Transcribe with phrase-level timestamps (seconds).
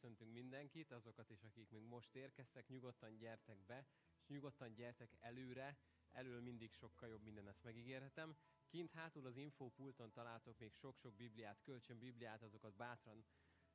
[0.00, 3.86] köszöntünk mindenkit, azokat is, akik még most érkeztek, nyugodtan gyertek be,
[4.20, 5.78] és nyugodtan gyertek előre,
[6.10, 8.36] elől mindig sokkal jobb minden, ezt megígérhetem.
[8.68, 13.24] Kint hátul az infópulton találtok még sok-sok bibliát, kölcsön bibliát, azokat bátran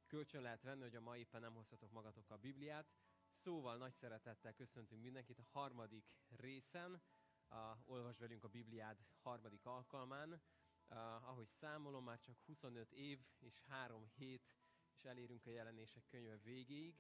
[0.08, 2.92] kölcsön lehet venni, hogy a ma éppen nem hozhatok magatokkal bibliát.
[3.34, 7.02] Szóval nagy szeretettel köszöntünk mindenkit a harmadik részen,
[7.48, 10.42] a, olvas velünk a Bibliád harmadik alkalmán.
[10.90, 14.56] Uh, ahogy számolom, már csak 25 év és 3 hét
[14.96, 17.00] és elérünk a jelenések könyve végéig.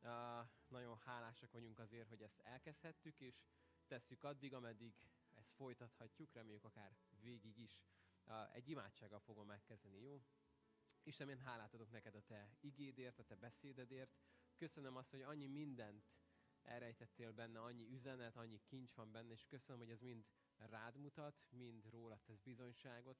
[0.00, 3.42] Uh, nagyon hálásak vagyunk azért, hogy ezt elkezdhettük, és
[3.86, 4.94] tesszük addig, ameddig
[5.34, 7.82] ezt folytathatjuk, reméljük akár végig is.
[8.24, 10.22] Uh, egy imádsággal fogom megkezdeni, jó?
[11.02, 14.16] Istenem, én hálát adok neked a te igédért, a te beszédedért.
[14.56, 16.04] Köszönöm azt, hogy annyi mindent
[16.62, 20.24] elrejtettél benne, annyi üzenet, annyi kincs van benne, és köszönöm, hogy ez mind
[20.56, 23.18] rád mutat, mind rólad tesz bizonyságot.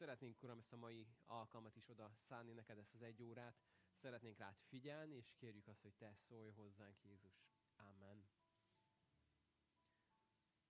[0.00, 3.60] Szeretnénk, Uram, ezt a mai alkalmat is oda szállni neked, ezt az egy órát.
[3.94, 7.44] Szeretnénk rád figyelni, és kérjük azt, hogy te szólj hozzánk, Jézus.
[7.76, 8.28] Amen.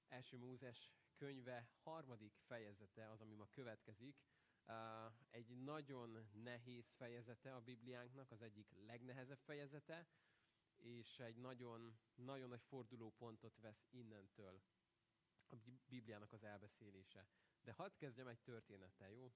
[0.08, 4.16] Első Mózes könyve harmadik fejezete az, ami ma következik.
[5.30, 10.08] Egy nagyon nehéz fejezete a Bibliánknak, az egyik legnehezebb fejezete,
[10.76, 14.62] és egy nagyon, nagyon nagy fordulópontot vesz innentől
[15.46, 15.56] a
[15.88, 17.28] Bibliának az elbeszélése.
[17.62, 19.32] De hadd kezdjem egy történettel, jó?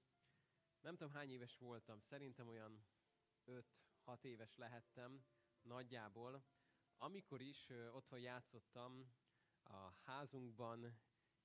[0.81, 2.85] Nem tudom hány éves voltam, szerintem olyan
[3.45, 3.63] 5-6
[4.21, 5.25] éves lehettem
[5.61, 6.43] nagyjából,
[6.97, 9.13] amikor is otthon játszottam
[9.63, 10.97] a házunkban,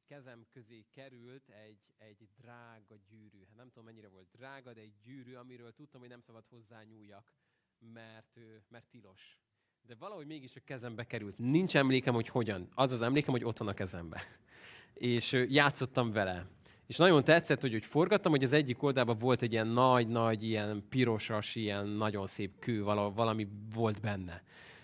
[0.04, 3.44] kezem közé került egy, egy drága gyűrű.
[3.46, 6.82] Hát nem tudom mennyire volt drága, de egy gyűrű, amiről tudtam, hogy nem szabad hozzá
[6.82, 7.34] nyúljak,
[7.78, 9.40] mert, mert tilos.
[9.82, 11.38] De valahogy mégis a kezembe került.
[11.38, 12.68] Nincs emlékem, hogy hogyan.
[12.74, 14.22] Az az emlékem, hogy ott van a kezembe.
[14.94, 16.46] És játszottam vele.
[16.90, 20.86] És nagyon tetszett, hogy, hogy forgattam, hogy az egyik oldalban volt egy ilyen nagy-nagy, ilyen
[20.88, 22.82] pirosas, ilyen nagyon szép kő,
[23.14, 24.42] valami volt benne.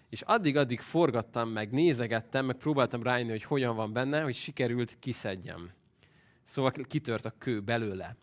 [0.09, 5.71] És addig-addig forgattam meg, nézegettem, meg próbáltam rájönni, hogy hogyan van benne, hogy sikerült kiszedjem.
[6.43, 8.17] Szóval kitört a kő belőle.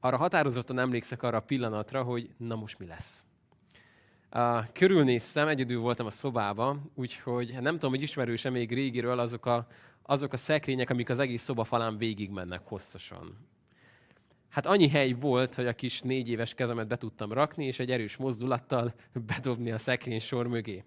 [0.00, 3.24] Arra határozottan emlékszek arra a pillanatra, hogy na most mi lesz.
[4.72, 9.66] Körülnéztem, egyedül voltam a szobába, úgyhogy nem tudom, hogy ismerőse még régiről azok a,
[10.06, 13.48] azok a szekrények, amik az egész szoba falán végigmennek hosszasan.
[14.48, 17.90] Hát annyi hely volt, hogy a kis négy éves kezemet be tudtam rakni, és egy
[17.90, 18.94] erős mozdulattal
[19.34, 20.84] bedobni a szekrény sor mögé.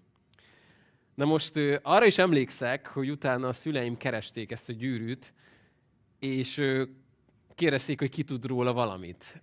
[1.15, 5.33] Na most arra is emlékszek, hogy utána a szüleim keresték ezt a gyűrűt,
[6.19, 6.61] és
[7.55, 9.41] kérdezték, hogy ki tud róla valamit.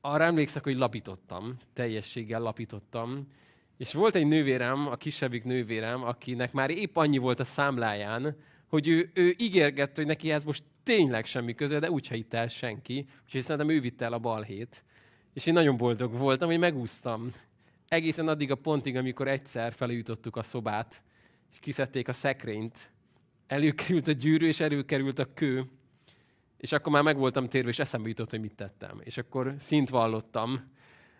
[0.00, 3.28] Arra emlékszek, hogy lapítottam, teljességgel lapítottam,
[3.76, 8.36] és volt egy nővérem, a kisebbik nővérem, akinek már épp annyi volt a számláján,
[8.72, 12.46] hogy ő, ő ígérgett, hogy neki ez most tényleg semmi köze, de úgyse hitte el
[12.46, 14.84] senki, úgyhogy szerintem ő vitte el a balhét.
[15.32, 17.32] És én nagyon boldog voltam, hogy megúsztam.
[17.88, 21.02] Egészen addig a pontig, amikor egyszer felütottuk a szobát,
[21.50, 22.92] és kiszedték a szekrényt.
[23.46, 25.64] Előkerült a gyűrű, és előkerült a kő.
[26.56, 29.00] És akkor már meg voltam térve, és eszembe jutott, hogy mit tettem.
[29.04, 30.70] És akkor szint vallottam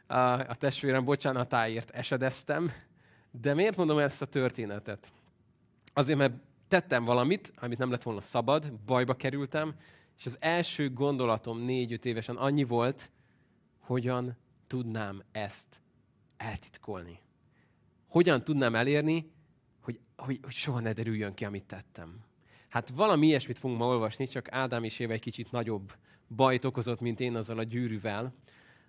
[0.07, 2.73] a testvérem bocsánatáért esedeztem.
[3.31, 5.13] De miért mondom ezt a történetet?
[5.95, 6.35] Azért, mert
[6.73, 9.75] tettem valamit, amit nem lett volna szabad, bajba kerültem,
[10.19, 13.11] és az első gondolatom négy-öt évesen annyi volt,
[13.79, 15.83] hogyan tudnám ezt
[16.37, 17.19] eltitkolni.
[18.09, 19.33] Hogyan tudnám elérni,
[19.81, 22.21] hogy, hogy, hogy soha ne derüljön ki, amit tettem.
[22.69, 25.93] Hát valami ilyesmit fogunk ma olvasni, csak Ádám és Éva egy kicsit nagyobb
[26.37, 28.35] bajt okozott, mint én azzal a gyűrűvel.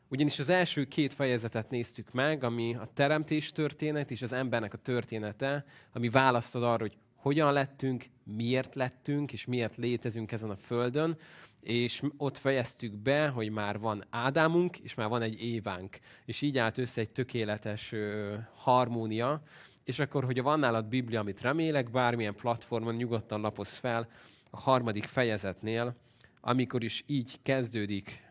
[0.07, 4.77] Ugyanis az első két fejezetet néztük meg, ami a teremtés történet és az embernek a
[4.77, 11.17] története, ami választod arra, hogy hogyan lettünk, miért lettünk, és miért létezünk ezen a földön,
[11.61, 15.99] és ott fejeztük be, hogy már van Ádámunk, és már van egy Évánk.
[16.25, 19.41] És így állt össze egy tökéletes ö, harmónia,
[19.83, 24.09] és akkor, hogyha van nálad Biblia, amit remélek, bármilyen platformon nyugodtan lapozz fel
[24.49, 25.95] a harmadik fejezetnél,
[26.41, 28.23] amikor is így kezdődik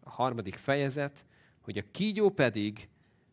[0.00, 1.24] a harmadik fejezet,
[1.60, 2.88] hogy a kígyó pedig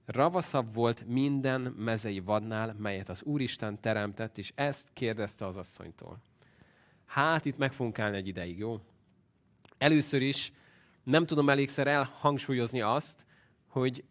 [0.05, 6.21] ravaszabb volt minden mezei vadnál, melyet az Úristen teremtett, és ezt kérdezte az asszonytól.
[7.05, 8.79] Hát itt meg fogunk állni egy ideig, jó?
[9.77, 10.51] Először is
[11.03, 13.25] nem tudom elégszer elhangsúlyozni azt,
[13.67, 14.03] hogy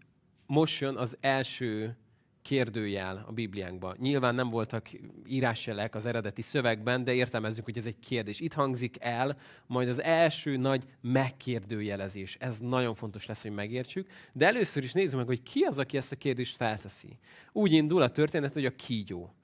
[0.47, 1.97] most jön az első
[2.43, 3.97] kérdőjel a Bibliánkban.
[4.01, 4.91] Nyilván nem voltak
[5.27, 8.41] írásjelek az eredeti szövegben, de értelmezzük, hogy ez egy kérdés.
[8.41, 9.37] Itt hangzik el
[9.67, 12.37] majd az első nagy megkérdőjelezés.
[12.41, 14.09] Ez nagyon fontos lesz, hogy megértsük.
[14.33, 17.19] De először is nézzük meg, hogy ki az, aki ezt a kérdést felteszi.
[17.53, 19.35] Úgy indul a történet, hogy a kígyó.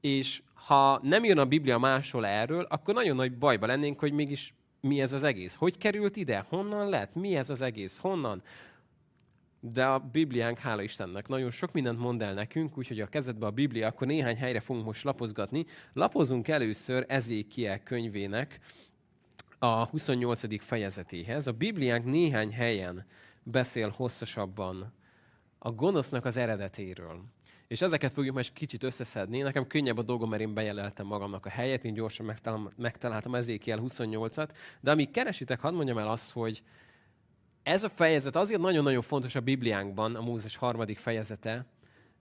[0.00, 4.54] És ha nem jön a Biblia máshol erről, akkor nagyon nagy bajba lennénk, hogy mégis
[4.80, 5.54] mi ez az egész.
[5.54, 6.44] Hogy került ide?
[6.48, 7.14] Honnan lett?
[7.14, 7.98] Mi ez az egész?
[7.98, 8.42] Honnan?
[9.60, 13.50] De a Bibliánk, hála Istennek, nagyon sok mindent mond el nekünk, úgyhogy a kezedbe a
[13.50, 15.64] Biblia, akkor néhány helyre fogunk most lapozgatni.
[15.92, 18.60] Lapozunk először Ezékiel könyvének
[19.58, 20.62] a 28.
[20.62, 21.46] fejezetéhez.
[21.46, 23.06] A Bibliánk néhány helyen
[23.42, 24.92] beszél hosszasabban
[25.58, 27.24] a gonosznak az eredetéről.
[27.68, 29.40] És ezeket fogjuk most kicsit összeszedni.
[29.40, 33.80] Nekem könnyebb a dolgom, mert én bejelöltem magamnak a helyet, én gyorsan megtaláltam, megtaláltam Ezékiel
[33.82, 34.48] 28-at.
[34.80, 36.62] De amíg keresitek, hadd mondjam el azt, hogy
[37.68, 41.66] ez a fejezet azért nagyon-nagyon fontos a Bibliánkban, a Mózes harmadik fejezete,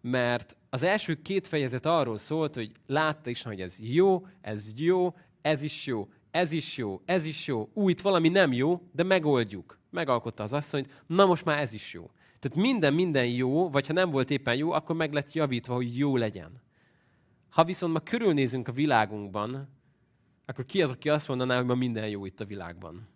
[0.01, 5.15] mert az első két fejezet arról szólt, hogy látta is, hogy ez jó, ez jó,
[5.41, 9.03] ez is jó, ez is jó, ez is jó, új, itt valami nem jó, de
[9.03, 9.79] megoldjuk.
[9.89, 12.11] Megalkotta az asszonyt, na most már ez is jó.
[12.39, 15.97] Tehát minden, minden jó, vagy ha nem volt éppen jó, akkor meg lett javítva, hogy
[15.97, 16.61] jó legyen.
[17.49, 19.69] Ha viszont ma körülnézünk a világunkban,
[20.45, 23.15] akkor ki az, aki azt mondaná, hogy ma minden jó itt a világban?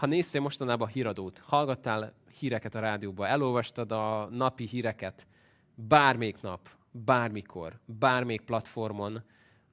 [0.00, 5.26] Ha néztél mostanában a híradót, hallgattál híreket a rádióban, elolvastad a napi híreket,
[5.74, 9.22] bármelyik nap, bármikor, bármelyik platformon,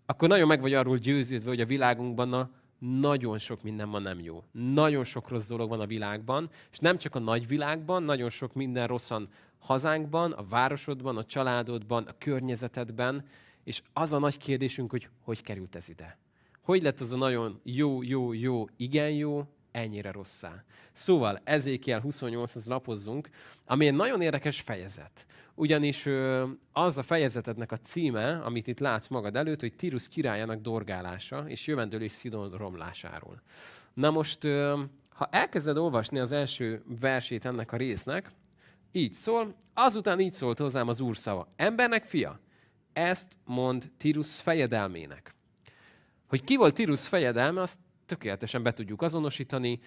[0.06, 4.20] akkor nagyon meg vagy arról győződve, hogy a világunkban a nagyon sok minden ma nem
[4.20, 4.44] jó.
[4.52, 8.54] Nagyon sok rossz dolog van a világban, és nem csak a nagy világban, nagyon sok
[8.54, 13.26] minden rosszan hazánkban, a városodban, a családodban, a környezetedben,
[13.64, 16.18] és az a nagy kérdésünk, hogy hogy került ez ide.
[16.62, 19.48] Hogy lett az a nagyon jó, jó, jó, igen jó,
[19.78, 20.64] ennyire rosszá.
[20.92, 23.30] Szóval ezékiel 28-hoz lapozzunk,
[23.66, 25.26] ami egy nagyon érdekes fejezet.
[25.56, 26.08] Ugyanis
[26.72, 31.68] az a fejezetednek a címe, amit itt látsz magad előtt, hogy Tirus királyának dorgálása és
[31.68, 33.42] jövendőlés Szidon romlásáról.
[33.94, 34.44] Na most,
[35.10, 38.32] ha elkezded olvasni az első versét ennek a résznek,
[38.92, 41.48] így szól, azután így szólt hozzám az úr szava.
[41.56, 42.40] Embernek fia,
[42.94, 45.36] ezt mond Tirus fejedelmének.
[46.28, 49.80] Hogy ki volt Tirus fejedelme, azt tökéletesen be tudjuk azonosítani.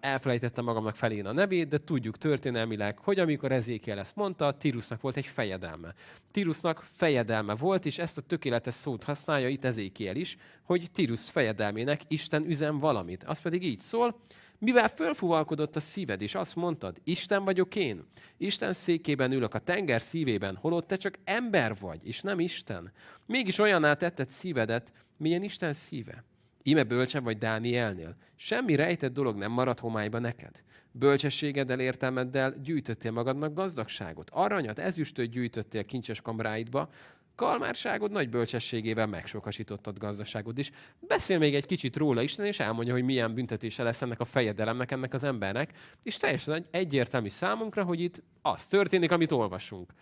[0.00, 5.16] Elfelejtettem magamnak felén a nevét, de tudjuk történelmileg, hogy amikor Ezékiel ezt mondta, Tirusnak volt
[5.16, 5.94] egy fejedelme.
[6.30, 12.00] Tirusnak fejedelme volt, és ezt a tökéletes szót használja itt Ezékiel is, hogy Tirus fejedelmének
[12.08, 13.24] Isten üzen valamit.
[13.24, 14.20] Az pedig így szól,
[14.58, 18.04] mivel fölfuvalkodott a szíved, és azt mondtad, Isten vagyok én,
[18.36, 22.92] Isten székében ülök a tenger szívében, holott te csak ember vagy, és nem Isten.
[23.26, 26.24] Mégis olyaná tetted szívedet, milyen Isten szíve.
[26.68, 28.16] Ime bölcsebb vagy Dánielnél.
[28.36, 30.62] Semmi rejtett dolog nem marad homályba neked.
[30.92, 34.30] Bölcsességeddel, értelmeddel gyűjtöttél magadnak gazdagságot.
[34.32, 36.88] Aranyat, ezüstöt gyűjtöttél kincses kamráidba,
[37.34, 40.70] kalmárságod nagy bölcsességével megsokasítottad gazdaságod is.
[41.00, 44.90] Beszél még egy kicsit róla Isten, és elmondja, hogy milyen büntetése lesz ennek a fejedelemnek,
[44.90, 45.72] ennek az embernek.
[46.02, 49.92] És teljesen egyértelmű számunkra, hogy itt az történik, amit olvasunk.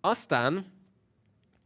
[0.00, 0.66] Aztán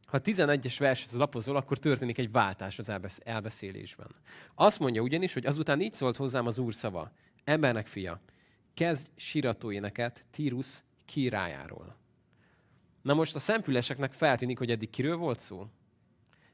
[0.08, 2.92] ha 11-es vershez lapozol, akkor történik egy váltás az
[3.24, 4.14] elbeszélésben.
[4.54, 7.12] Azt mondja ugyanis, hogy azután így szólt hozzám az úr szava,
[7.44, 8.20] embernek fia,
[8.74, 11.96] kezd siratóéneket Tírus királyáról.
[13.02, 15.66] Na most a szemfüleseknek feltűnik, hogy eddig kiről volt szó?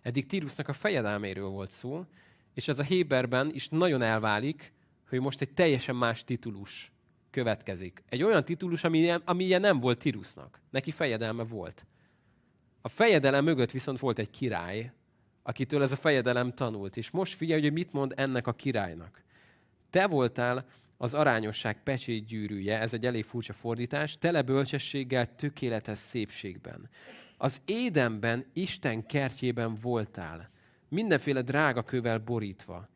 [0.03, 2.05] Eddig Tírusnak a fejedelméről volt szó,
[2.55, 4.73] és ez a Héberben is nagyon elválik,
[5.09, 6.93] hogy most egy teljesen más titulus
[7.31, 8.03] következik.
[8.09, 10.61] Egy olyan titulus, ami, ami ilyen nem volt Tirusnak.
[10.71, 11.87] Neki fejedelme volt.
[12.87, 14.93] A fejedelem mögött viszont volt egy király,
[15.43, 16.97] akitől ez a fejedelem tanult.
[16.97, 19.23] És most figyelj, hogy mit mond ennek a királynak.
[19.91, 20.67] Te voltál
[20.97, 26.89] az arányosság pecsét gyűrűje, ez egy elég furcsa fordítás, tele bölcsességgel, tökéletes szépségben.
[27.37, 30.51] Az édenben, Isten kertjében voltál,
[30.89, 32.89] mindenféle drága kővel borítva.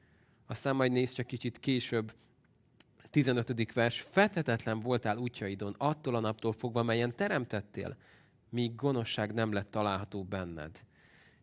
[0.47, 2.13] Aztán majd nézd csak kicsit később,
[3.11, 3.73] 15.
[3.73, 7.97] vers, fethetetlen voltál útjaidon, attól a naptól fogva, melyen teremtettél,
[8.51, 10.87] míg gonoszság nem lett található benned.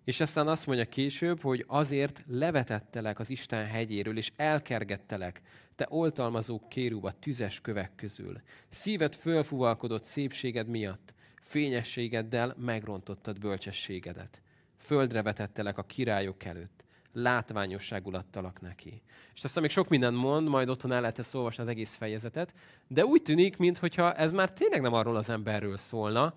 [0.03, 5.41] És aztán azt mondja később, hogy azért levetettelek az Isten hegyéről, és elkergettelek,
[5.75, 8.41] te oltalmazó kérúba tüzes kövek közül.
[8.69, 14.41] Szíved fölfuvalkodott szépséged miatt, fényességeddel megrontottad bölcsességedet.
[14.77, 16.83] Földre vetettelek a királyok előtt,
[17.13, 19.01] látványosságul adtalak neki.
[19.35, 22.53] És aztán még sok mindent mond, majd otthon el lehet olvasni az egész fejezetet,
[22.87, 26.33] de úgy tűnik, mintha ez már tényleg nem arról az emberről szólna,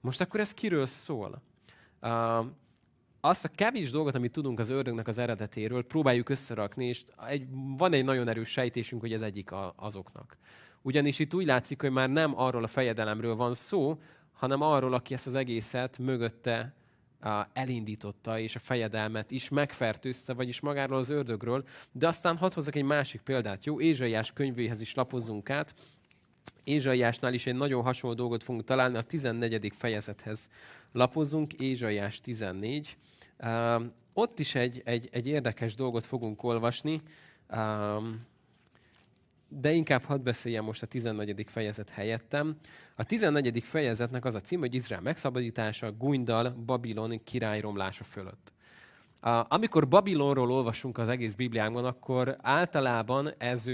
[0.00, 1.42] most akkor ez kiről szól?
[2.02, 2.46] Uh,
[3.20, 7.92] azt a kevés dolgot, amit tudunk az ördögnek az eredetéről, próbáljuk összerakni, és egy, van
[7.92, 10.36] egy nagyon erős sejtésünk, hogy ez egyik a, azoknak.
[10.82, 14.00] Ugyanis itt úgy látszik, hogy már nem arról a fejedelemről van szó,
[14.32, 16.74] hanem arról, aki ezt az egészet mögötte
[17.52, 21.64] elindította, és a fejedelmet is megfertőzte, vagyis magáról az ördögről.
[21.92, 23.80] De aztán hadd hozzak egy másik példát, jó?
[23.80, 25.74] Ézsaiás könyvéhez is lapozzunk át,
[26.64, 29.72] Ézsaiásnál is egy nagyon hasonló dolgot fogunk találni, a 14.
[29.76, 30.50] fejezethez
[30.92, 32.96] lapozunk, Ézsaiás 14.
[33.38, 37.00] Uh, ott is egy, egy, egy érdekes dolgot fogunk olvasni.
[37.50, 38.04] Uh,
[39.48, 41.46] de inkább hadd beszéljem most a 14.
[41.48, 42.56] fejezet helyettem.
[42.96, 43.62] A 14.
[43.62, 48.52] fejezetnek az a cím, hogy Izrael megszabadítása, Gundal, Babilon királyromlása fölött.
[49.48, 53.64] Amikor Babilonról olvasunk az egész Bibliánkban, akkor általában ez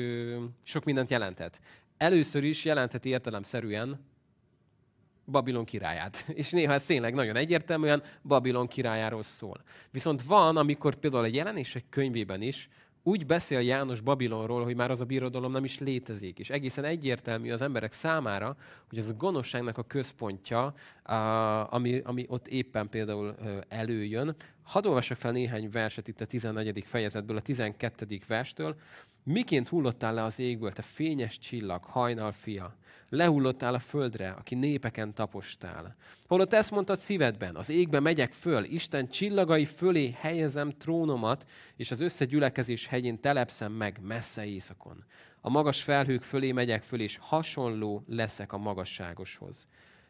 [0.65, 1.61] sok mindent jelentett.
[2.05, 4.01] Először is jelenteti értelemszerűen
[5.27, 6.25] Babilon királyát.
[6.35, 9.63] És néha ez tényleg nagyon egyértelműen Babilon királyáról szól.
[9.91, 12.69] Viszont van, amikor például a jelenések könyvében is
[13.03, 16.39] úgy beszél János Babilonról, hogy már az a birodalom nem is létezik.
[16.39, 18.57] És egészen egyértelmű az emberek számára,
[18.89, 20.75] hogy ez a gonoszságnak a központja,
[21.71, 23.35] ami, ami ott éppen például
[23.69, 24.37] előjön.
[24.63, 26.85] Hadd olvassak fel néhány verset itt a 14.
[26.87, 28.21] fejezetből, a 12.
[28.27, 28.77] verstől.
[29.27, 32.77] Miként hullottál le az égből, te fényes csillag, hajnal fia?
[33.09, 35.97] Lehullottál a földre, aki népeken tapostál.
[36.27, 42.01] Holott ezt mondtad szívedben, az égbe megyek föl, Isten csillagai fölé helyezem trónomat, és az
[42.01, 45.05] összegyülekezés hegyén telepszem meg messze éjszakon.
[45.41, 49.69] A magas felhők fölé megyek föl, és hasonló leszek a magasságoshoz.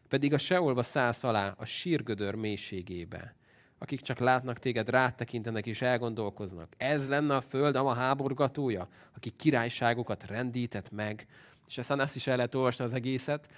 [0.08, 3.34] Pedig a seolba szállsz alá a sírgödör mélységébe
[3.84, 6.72] akik csak látnak téged, rátekintenek és elgondolkoznak.
[6.76, 11.26] Ez lenne a föld, a háborgatója, aki királyságokat rendített meg.
[11.68, 13.48] És aztán ezt is el lehet olvasni az egészet.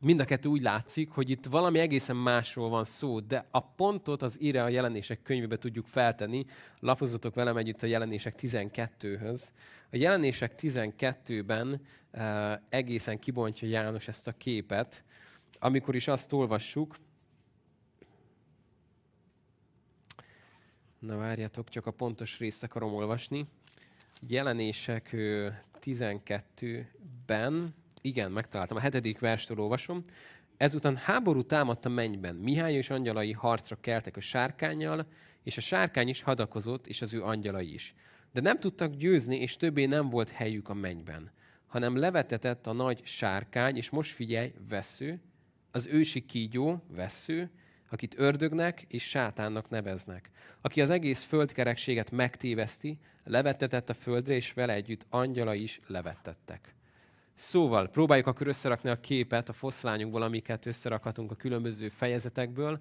[0.00, 4.22] Mind a kettő úgy látszik, hogy itt valami egészen másról van szó, de a pontot
[4.22, 6.44] az írja a jelenések könyvébe tudjuk feltenni.
[6.80, 9.48] Lapozatok velem együtt a jelenések 12-höz.
[9.92, 11.80] A jelenések 12-ben
[12.68, 15.04] egészen kibontja János ezt a képet,
[15.58, 16.96] amikor is azt olvassuk,
[21.06, 23.46] Na várjatok, csak a pontos részt akarom olvasni.
[24.26, 25.10] Jelenések
[25.82, 30.02] 12-ben, igen, megtaláltam, a hetedik verstől olvasom.
[30.56, 32.34] Ezután háború támadt a mennyben.
[32.34, 35.06] Mihály és angyalai harcra keltek a sárkányjal,
[35.42, 37.94] és a sárkány is hadakozott, és az ő angyalai is.
[38.32, 41.30] De nem tudtak győzni, és többé nem volt helyük a mennyben,
[41.66, 45.20] hanem levetetett a nagy sárkány, és most figyelj, vesző,
[45.70, 47.50] az ősi kígyó, vesző,
[47.90, 54.72] akit ördögnek és sátánnak neveznek, aki az egész földkerekséget megtéveszti, levettetett a földre, és vele
[54.72, 56.74] együtt angyala is levettettek.
[57.34, 62.80] Szóval próbáljuk akkor összerakni a képet a foszlányunkból, amiket összerakhatunk a különböző fejezetekből.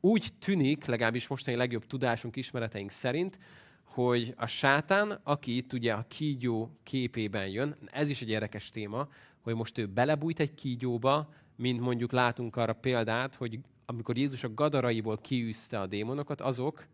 [0.00, 3.38] Úgy tűnik, legalábbis mostani legjobb tudásunk, ismereteink szerint,
[3.84, 9.08] hogy a sátán, aki itt ugye a kígyó képében jön, ez is egy érdekes téma,
[9.40, 14.54] hogy most ő belebújt egy kígyóba, mint mondjuk látunk arra példát, hogy amikor Jézus a
[14.54, 16.86] gadaraiból kiűzte a démonokat, azok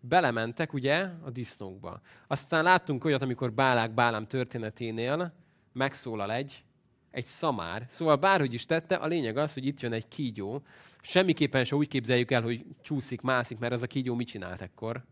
[0.00, 2.00] belementek ugye a disznókba.
[2.26, 5.32] Aztán láttunk olyat, amikor Bálák Bálám történeténél
[5.72, 6.64] megszólal egy,
[7.10, 7.84] egy szamár.
[7.88, 10.62] Szóval bárhogy is tette, a lényeg az, hogy itt jön egy kígyó.
[11.00, 15.04] Semmiképpen se úgy képzeljük el, hogy csúszik, mászik, mert ez a kígyó mit csinált ekkor?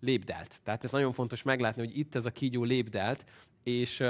[0.00, 0.62] Lépdelt.
[0.62, 3.24] Tehát ez nagyon fontos meglátni, hogy itt ez a kígyó lépdelt,
[3.62, 4.00] és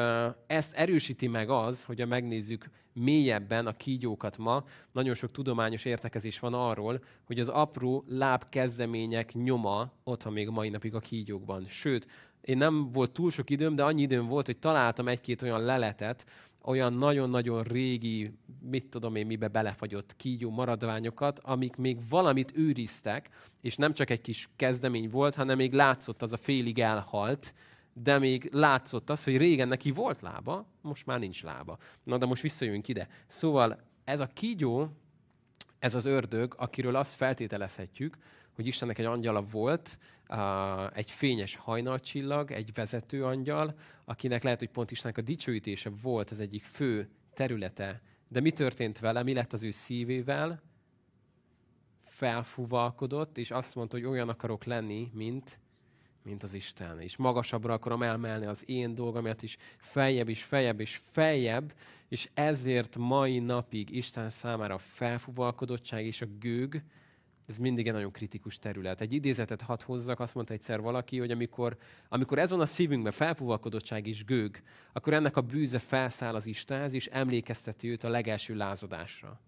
[0.46, 6.54] ezt erősíti meg az, hogyha megnézzük mélyebben a kígyókat ma, nagyon sok tudományos értekezés van
[6.54, 11.64] arról, hogy az apró lábkezdemények nyoma ott van még mai napig a kígyókban.
[11.66, 12.06] Sőt,
[12.40, 16.24] én nem volt túl sok időm, de annyi időm volt, hogy találtam egy-két olyan leletet,
[16.64, 18.38] olyan nagyon-nagyon régi,
[18.70, 23.28] mit tudom én, mibe belefagyott kígyó maradványokat, amik még valamit őriztek,
[23.60, 27.54] és nem csak egy kis kezdemény volt, hanem még látszott az a félig elhalt,
[27.94, 31.78] de még látszott az, hogy régen neki volt lába, most már nincs lába.
[32.02, 33.08] Na de most visszajövünk ide.
[33.26, 34.88] Szóval ez a kígyó,
[35.78, 38.16] ez az ördög, akiről azt feltételezhetjük,
[38.54, 39.98] hogy Istennek egy angyala volt,
[40.92, 43.74] egy fényes hajnalcsillag, egy vezető angyal,
[44.04, 48.02] akinek lehet, hogy pont Istennek a dicsőítése volt az egyik fő területe.
[48.28, 50.62] De mi történt vele, mi lett az ő szívével?
[52.04, 55.58] Felfuvalkodott, és azt mondta, hogy olyan akarok lenni, mint
[56.24, 57.00] mint az Isten.
[57.00, 61.74] És magasabbra akarom emelni az én dolgomat is, feljebb és feljebb és feljebb,
[62.08, 66.82] és ezért mai napig Isten számára a felfuvalkodottság és a gőg,
[67.46, 69.00] ez mindig egy nagyon kritikus terület.
[69.00, 71.76] Egy idézetet hadd hozzak, azt mondta egyszer valaki, hogy amikor,
[72.08, 74.62] amikor ez van a szívünkben, felfuvalkodottság és gőg,
[74.92, 79.40] akkor ennek a bűze felszáll az Istenhez, és emlékezteti őt a legelső lázadásra.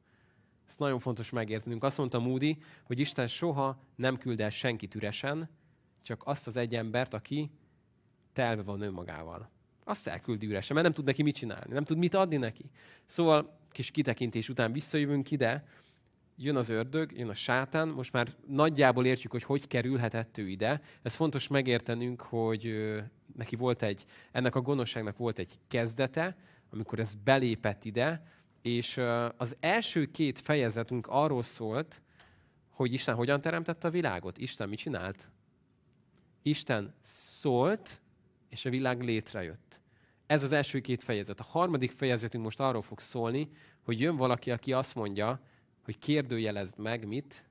[0.67, 1.85] Ezt nagyon fontos megértenünk.
[1.85, 5.49] Azt mondta Moody, hogy Isten soha nem küld el senkit üresen,
[6.07, 7.51] csak azt az egy embert, aki
[8.33, 9.51] telve van önmagával.
[9.85, 12.71] Azt elküldi üresen, mert nem tud neki mit csinálni, nem tud mit adni neki.
[13.05, 15.65] Szóval kis kitekintés után visszajövünk ide,
[16.37, 20.81] jön az ördög, jön a sátán, most már nagyjából értjük, hogy hogy kerülhetett ő ide.
[21.03, 22.95] Ez fontos megértenünk, hogy
[23.37, 26.37] neki volt egy, ennek a gonoszságnak volt egy kezdete,
[26.71, 28.27] amikor ez belépett ide,
[28.63, 29.01] és
[29.37, 32.03] az első két fejezetünk arról szólt,
[32.71, 34.39] hogy Isten hogyan teremtette a világot.
[34.39, 35.31] Isten mit csinált?
[36.47, 38.01] Isten szólt,
[38.49, 39.81] és a világ létrejött.
[40.27, 41.41] Ez az első két fejezet.
[41.41, 43.51] A harmadik fejezetünk most arról fog szólni,
[43.85, 45.41] hogy jön valaki, aki azt mondja,
[45.85, 47.49] hogy kérdőjelezd meg mit?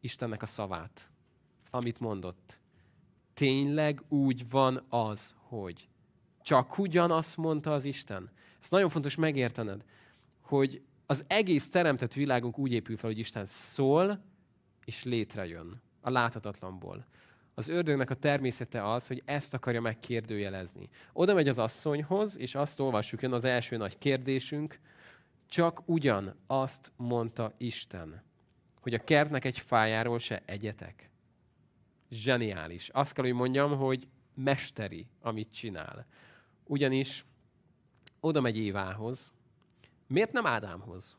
[0.00, 1.10] Istennek a szavát,
[1.70, 2.60] amit mondott.
[3.32, 5.88] Tényleg úgy van az, hogy
[6.42, 8.30] csak ugyanazt mondta az Isten.
[8.62, 9.84] Ez nagyon fontos megértened,
[10.40, 14.24] hogy az egész teremtett világunk úgy épül fel, hogy Isten szól,
[14.84, 17.06] és létrejön a láthatatlanból.
[17.54, 20.88] Az ördögnek a természete az, hogy ezt akarja megkérdőjelezni.
[21.12, 24.80] Oda megy az asszonyhoz, és azt olvassuk, jön az első nagy kérdésünk,
[25.48, 28.22] csak ugyan azt mondta Isten,
[28.80, 31.10] hogy a kertnek egy fájáról se egyetek.
[32.10, 32.88] Zseniális.
[32.88, 36.06] Azt kell, hogy mondjam, hogy mesteri, amit csinál.
[36.64, 37.24] Ugyanis
[38.20, 39.32] oda megy Évához.
[40.06, 41.18] Miért nem Ádámhoz?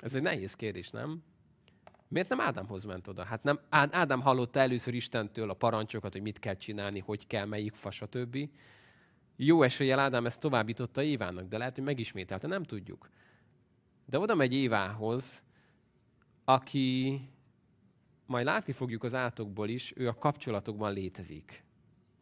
[0.00, 1.22] Ez egy nehéz kérdés, nem?
[2.12, 3.24] Miért nem Ádámhoz ment oda?
[3.24, 7.74] Hát nem, Ádám hallotta először Istentől a parancsokat, hogy mit kell csinálni, hogy kell, melyik
[7.74, 8.48] fa, stb.
[9.36, 13.10] Jó eséllyel Ádám ezt továbbította Évának, de lehet, hogy megismételte, nem tudjuk.
[14.06, 15.42] De oda megy Évához,
[16.44, 17.20] aki,
[18.26, 21.64] majd látni fogjuk az átokból is, ő a kapcsolatokban létezik.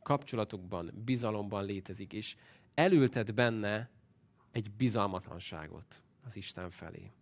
[0.02, 2.37] Kapcsolatokban, bizalomban létezik, és
[2.75, 3.90] elültet benne
[4.52, 7.12] egy bizalmatlanságot az Isten felé.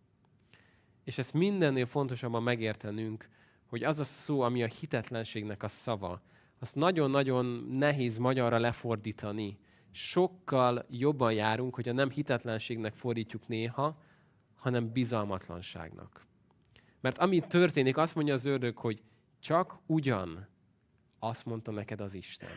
[1.09, 3.29] És ezt mindennél fontosabban megértenünk,
[3.67, 6.21] hogy az a szó, ami a hitetlenségnek a szava,
[6.59, 9.59] azt nagyon-nagyon nehéz magyarra lefordítani.
[9.91, 14.03] Sokkal jobban járunk, hogy a nem hitetlenségnek fordítjuk néha,
[14.55, 16.27] hanem bizalmatlanságnak.
[17.01, 19.03] Mert ami történik, azt mondja az ördög, hogy
[19.41, 20.49] csak ugyan
[21.19, 22.51] azt mondta neked az Isten.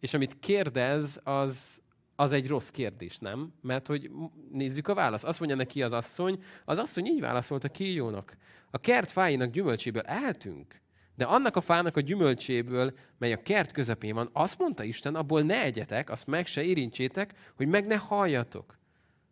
[0.00, 1.82] És amit kérdez, az,
[2.20, 3.52] az egy rossz kérdés, nem?
[3.62, 4.10] Mert hogy
[4.52, 5.24] nézzük a választ.
[5.24, 8.36] Azt mondja neki az asszony, az asszony így válaszolt a kígyónak.
[8.70, 10.80] A kert fáinak gyümölcséből eltünk,
[11.14, 15.42] de annak a fának a gyümölcséből, mely a kert közepén van, azt mondta Isten, abból
[15.42, 18.78] ne egyetek, azt meg se érintsétek, hogy meg ne halljatok.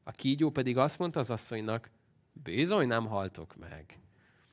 [0.04, 1.90] A kígyó pedig azt mondta az asszonynak,
[2.32, 3.98] bizony nem haltok meg.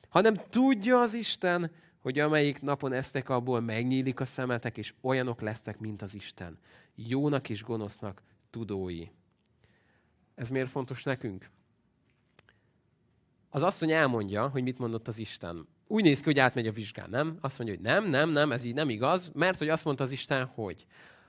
[0.08, 1.70] Hanem tudja az Isten,
[2.06, 6.58] hogy amelyik napon esztek abból, megnyílik a szemetek, és olyanok lesztek, mint az Isten.
[6.94, 9.06] Jónak és gonosznak tudói.
[10.34, 11.50] Ez miért fontos nekünk?
[13.50, 15.66] Az asszony elmondja, hogy mit mondott az Isten.
[15.86, 17.38] Úgy néz ki, hogy átmegy a vizsgán, nem?
[17.40, 20.10] Azt mondja, hogy nem, nem, nem, ez így nem igaz, mert hogy azt mondta az
[20.10, 20.86] Isten, hogy.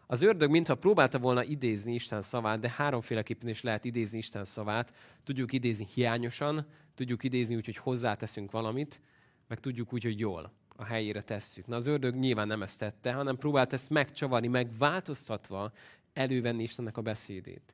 [0.08, 4.94] Az ördög mintha próbálta volna idézni Isten szavát, de háromféleképpen is lehet idézni Isten szavát.
[5.24, 9.02] Tudjuk idézni hiányosan, tudjuk idézni úgy, hogy hozzáteszünk valamit,
[9.48, 11.68] meg tudjuk úgy, hogy jól a helyére tesszük.
[11.68, 15.72] Na az ördög nyilván nem ezt tette, hanem próbált ezt megcsavarni, megváltoztatva
[16.14, 17.74] elővenni Istennek a beszédét.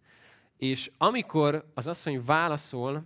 [0.57, 3.05] És amikor az asszony válaszol,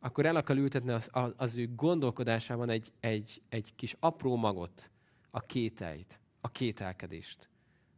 [0.00, 4.90] akkor el akar ültetni az, az ő gondolkodásában egy, egy, egy kis apró magot,
[5.30, 7.48] a kételyt, a kételkedést,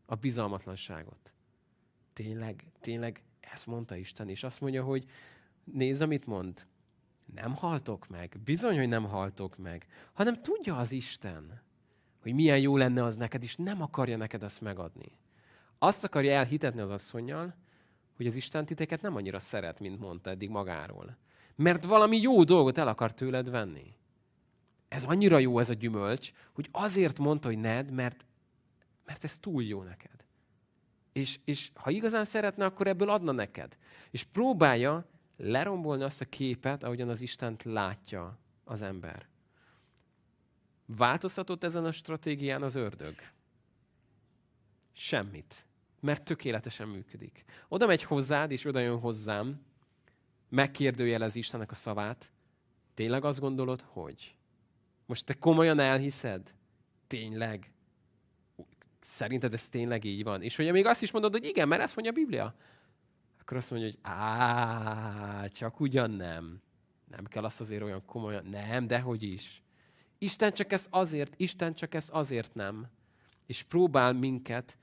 [0.06, 1.34] a bizalmatlanságot.
[2.12, 5.04] Tényleg, tényleg ezt mondta Isten, és azt mondja, hogy
[5.64, 6.66] nézd, amit mond
[7.34, 8.36] nem haltok meg.
[8.44, 9.86] Bizony, hogy nem haltok meg.
[10.12, 11.62] Hanem tudja az Isten,
[12.22, 15.18] hogy milyen jó lenne az neked, és nem akarja neked azt megadni.
[15.78, 17.54] Azt akarja elhitetni az asszonynal,
[18.16, 21.16] hogy az Isten titeket nem annyira szeret, mint mondta eddig magáról.
[21.54, 23.96] Mert valami jó dolgot el akar tőled venni.
[24.88, 28.26] Ez annyira jó ez a gyümölcs, hogy azért mondta, hogy ned, mert,
[29.04, 30.24] mert ez túl jó neked.
[31.12, 33.76] És, és ha igazán szeretne, akkor ebből adna neked.
[34.10, 35.06] És próbálja
[35.38, 39.28] lerombolni azt a képet, ahogyan az Istent látja az ember.
[40.86, 43.14] Változtatott ezen a stratégián az ördög?
[44.92, 45.66] Semmit.
[46.00, 47.44] Mert tökéletesen működik.
[47.68, 49.66] Oda megy hozzád, és oda jön hozzám,
[50.48, 52.32] megkérdőjelez Istennek a szavát.
[52.94, 54.36] Tényleg azt gondolod, hogy?
[55.06, 56.54] Most te komolyan elhiszed?
[57.06, 57.72] Tényleg?
[59.00, 60.42] Szerinted ez tényleg így van?
[60.42, 62.54] És hogy még azt is mondod, hogy igen, mert ezt mondja a Biblia
[63.48, 66.60] akkor azt mondja, hogy á, csak ugyan nem.
[67.10, 68.44] Nem kell azt azért olyan komolyan.
[68.44, 69.62] Nem, dehogy is.
[70.18, 72.86] Isten csak ez azért, Isten csak ez azért nem.
[73.46, 74.78] És próbál minket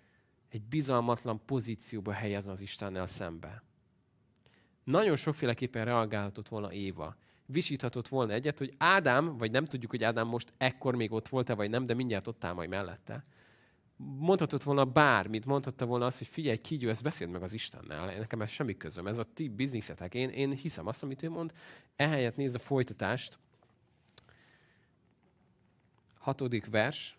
[0.50, 3.64] egy bizalmatlan pozícióba helyezni az Istennel szembe.
[4.84, 7.16] Nagyon sokféleképpen reagálhatott volna Éva.
[7.46, 11.54] Visíthatott volna egyet, hogy Ádám, vagy nem tudjuk, hogy Ádám most ekkor még ott volt-e,
[11.54, 13.26] vagy nem, de mindjárt ott áll majd mellette
[13.98, 18.42] mondhatott volna bármit, mondhatta volna azt, hogy figyelj, kígyó, ezt beszéld meg az Istennel, nekem
[18.42, 21.54] ez semmi közöm, ez a ti bizniszetek, én, én hiszem azt, amit ő mond,
[21.96, 23.40] ehelyett nézd a folytatást.
[26.18, 27.18] Hatodik vers,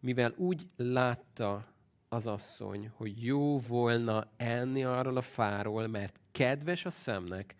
[0.00, 1.66] mivel úgy látta
[2.08, 7.54] az asszony, hogy jó volna enni arról a fáról, mert kedves a szemnek,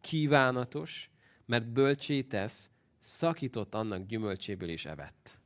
[0.00, 1.10] kívánatos,
[1.46, 5.41] mert bölcsé tesz, szakított annak gyümölcséből és evett.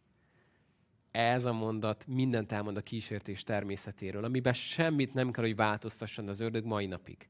[1.16, 6.40] Ez a mondat mindent elmond a kísértés természetéről, amiben semmit nem kell, hogy változtasson az
[6.40, 7.28] ördög mai napig.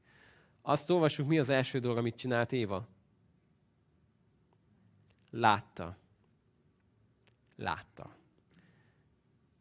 [0.61, 2.87] Azt olvassuk, mi az első dolog, amit csinált Éva?
[5.29, 5.97] Látta.
[7.55, 8.15] Látta.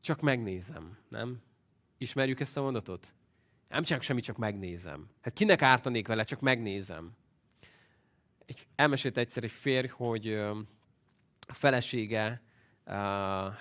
[0.00, 1.42] Csak megnézem, nem?
[1.98, 3.14] Ismerjük ezt a mondatot?
[3.68, 5.10] Nem csak semmi, csak megnézem.
[5.20, 7.16] Hát kinek ártanék vele, csak megnézem.
[8.46, 10.32] Egy, elmesélt egyszer egy férj, hogy
[11.48, 12.44] a felesége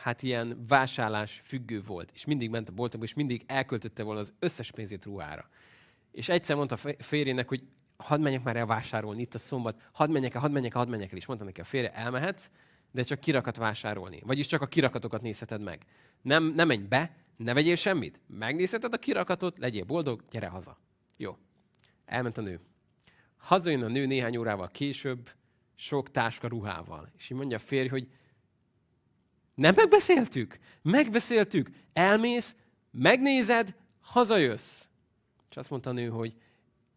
[0.02, 4.34] hát ilyen vásárlás függő volt, és mindig ment a boltokba, és mindig elköltötte volna az
[4.40, 5.50] összes pénzét ruhára.
[6.12, 7.64] És egyszer mondta a férjének, hogy
[7.98, 10.90] hadd menjek már el vásárolni itt a szombat, hadd menjek el, hadd menjek el, hadd
[10.90, 11.18] menjek el.
[11.18, 12.50] És mondta neki a férje, elmehetsz,
[12.92, 14.20] de csak kirakat vásárolni.
[14.24, 15.86] Vagyis csak a kirakatokat nézheted meg.
[16.22, 18.20] Nem, nem menj be, ne vegyél semmit.
[18.28, 20.78] Megnézheted a kirakatot, legyél boldog, gyere haza.
[21.18, 21.38] Jó.
[22.06, 22.60] Elment a nő.
[23.38, 25.30] Hazajön a nő néhány órával később,
[25.76, 27.10] sok táska ruhával.
[27.18, 28.08] És így mondja a férj, hogy
[29.56, 30.60] nem megbeszéltük?
[30.82, 31.70] Megbeszéltük.
[31.94, 32.56] Elmész,
[32.92, 34.88] megnézed, hazajössz.
[35.50, 36.36] És azt mondta a nő, hogy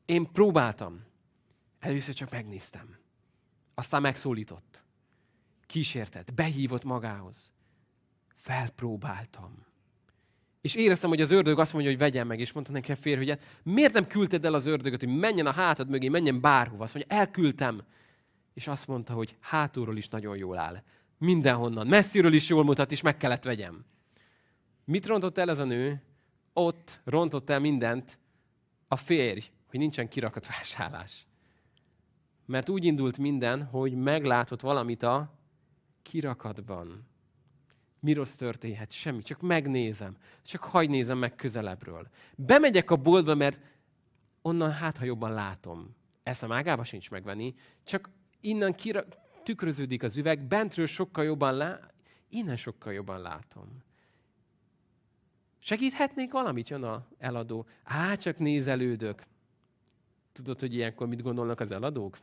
[0.04, 1.04] én próbáltam.
[1.78, 2.96] Először csak megnéztem.
[3.74, 4.84] Aztán megszólított.
[5.66, 7.52] Kísértett, behívott magához.
[8.34, 9.66] Felpróbáltam.
[10.60, 13.18] És éreztem, hogy az ördög azt mondja, hogy vegyen meg, és mondta neki a férj,
[13.18, 16.84] hogy hát miért nem küldted el az ördögöt, hogy menjen a hátad mögé, menjen bárhova.
[16.84, 17.82] Azt mondja, elküldtem.
[18.54, 20.82] És azt mondta, hogy hátulról is nagyon jól áll.
[21.18, 21.86] Mindenhonnan.
[21.86, 23.84] Messziről is jól mutat, és meg kellett vegyem.
[24.84, 26.02] Mit rontott el ez a nő?
[26.52, 28.18] Ott rontott el mindent
[28.88, 31.26] a férj, hogy nincsen kirakat vásárlás.
[32.46, 35.38] Mert úgy indult minden, hogy meglátott valamit a
[36.02, 37.06] kirakatban.
[38.00, 38.92] Mi rossz történhet?
[38.92, 39.22] Semmi.
[39.22, 40.16] Csak megnézem.
[40.42, 42.08] Csak hagy nézem meg közelebbről.
[42.36, 43.60] Bemegyek a boltba, mert
[44.42, 45.96] onnan hát, ha jobban látom.
[46.22, 47.54] Eszem ágába sincs megvenni.
[47.84, 49.04] Csak innen kira,
[49.48, 51.80] tükröződik az üveg, bentről sokkal jobban lá,
[52.28, 53.82] innen sokkal jobban látom.
[55.58, 57.66] Segíthetnék valamit, jön a eladó.
[57.84, 59.22] Á, csak nézelődök.
[60.32, 62.18] Tudod, hogy ilyenkor mit gondolnak az eladók?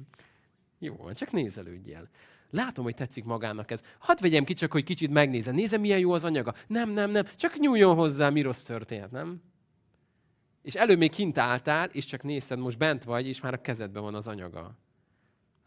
[0.78, 2.08] Jó, csak nézelődjél.
[2.50, 3.82] Látom, hogy tetszik magának ez.
[3.98, 5.54] Hadd vegyem ki csak, hogy kicsit megnézem.
[5.54, 6.54] Nézem, milyen jó az anyaga.
[6.66, 7.24] Nem, nem, nem.
[7.36, 9.42] Csak nyúljon hozzá, mi rossz történt, nem?
[10.62, 14.02] És előbb még kint álltál, és csak nézted, most bent vagy, és már a kezedben
[14.02, 14.76] van az anyaga.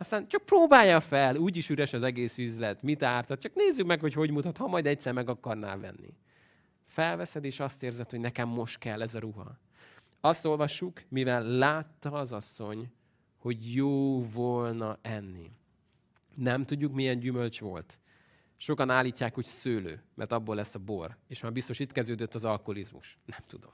[0.02, 4.14] Aztán csak próbálja fel, úgyis üres az egész üzlet, mit ártat, csak nézzük meg, hogy
[4.14, 6.14] hogy mutat, ha majd egyszer meg akarnál venni.
[6.88, 9.58] Felveszed, és azt érzed, hogy nekem most kell ez a ruha.
[10.22, 12.92] Azt olvassuk, mivel látta az asszony,
[13.38, 15.52] hogy jó volna enni.
[16.36, 18.00] Nem tudjuk, milyen gyümölcs volt.
[18.58, 21.18] Sokan állítják, hogy szőlő, mert abból lesz a bor.
[21.28, 23.18] És már biztos itt kezdődött az alkoholizmus.
[23.26, 23.72] Nem tudom.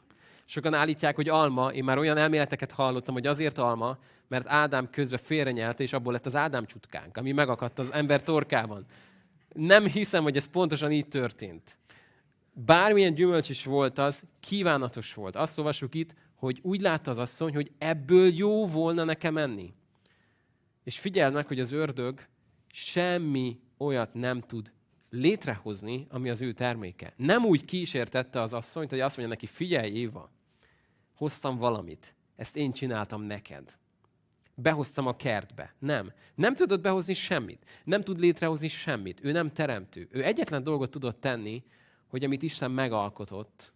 [0.49, 5.19] Sokan állítják, hogy alma, én már olyan elméleteket hallottam, hogy azért alma, mert Ádám közben
[5.23, 8.86] félrenyelte, és abból lett az Ádám csutkánk, ami megakadt az ember torkában.
[9.53, 11.77] Nem hiszem, hogy ez pontosan így történt.
[12.53, 15.36] Bármilyen gyümölcs is volt az, kívánatos volt.
[15.36, 19.73] Azt olvassuk itt, hogy úgy látta az asszony, hogy ebből jó volna nekem enni.
[20.83, 22.27] És figyeld meg, hogy az ördög
[22.71, 24.71] semmi olyat nem tud
[25.10, 27.13] létrehozni, ami az ő terméke.
[27.15, 30.29] Nem úgy kísértette az asszonyt, hogy azt mondja neki, figyelj Éva,
[31.17, 33.77] hoztam valamit, ezt én csináltam neked.
[34.56, 35.73] Behoztam a kertbe.
[35.80, 36.12] Nem.
[36.36, 37.65] Nem tudott behozni semmit.
[37.84, 39.23] Nem tud létrehozni semmit.
[39.23, 40.08] Ő nem teremtő.
[40.12, 41.63] Ő egyetlen dolgot tudott tenni,
[42.08, 43.73] hogy amit Isten megalkotott,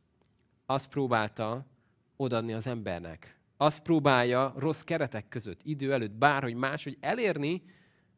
[0.65, 1.65] azt próbálta
[2.15, 3.39] odadni az embernek.
[3.57, 7.63] Azt próbálja rossz keretek között, idő előtt, bárhogy máshogy elérni,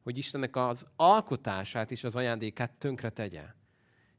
[0.03, 3.43] hogy Istennek az alkotását és az ajándékát tönkre tegye.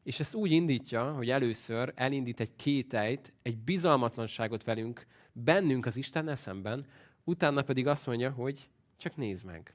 [0.04, 6.28] És ezt úgy indítja, hogy először elindít egy kételyt, egy bizalmatlanságot velünk, bennünk az Isten
[6.28, 6.86] eszemben,
[7.24, 9.74] utána pedig azt mondja, hogy csak nézd meg,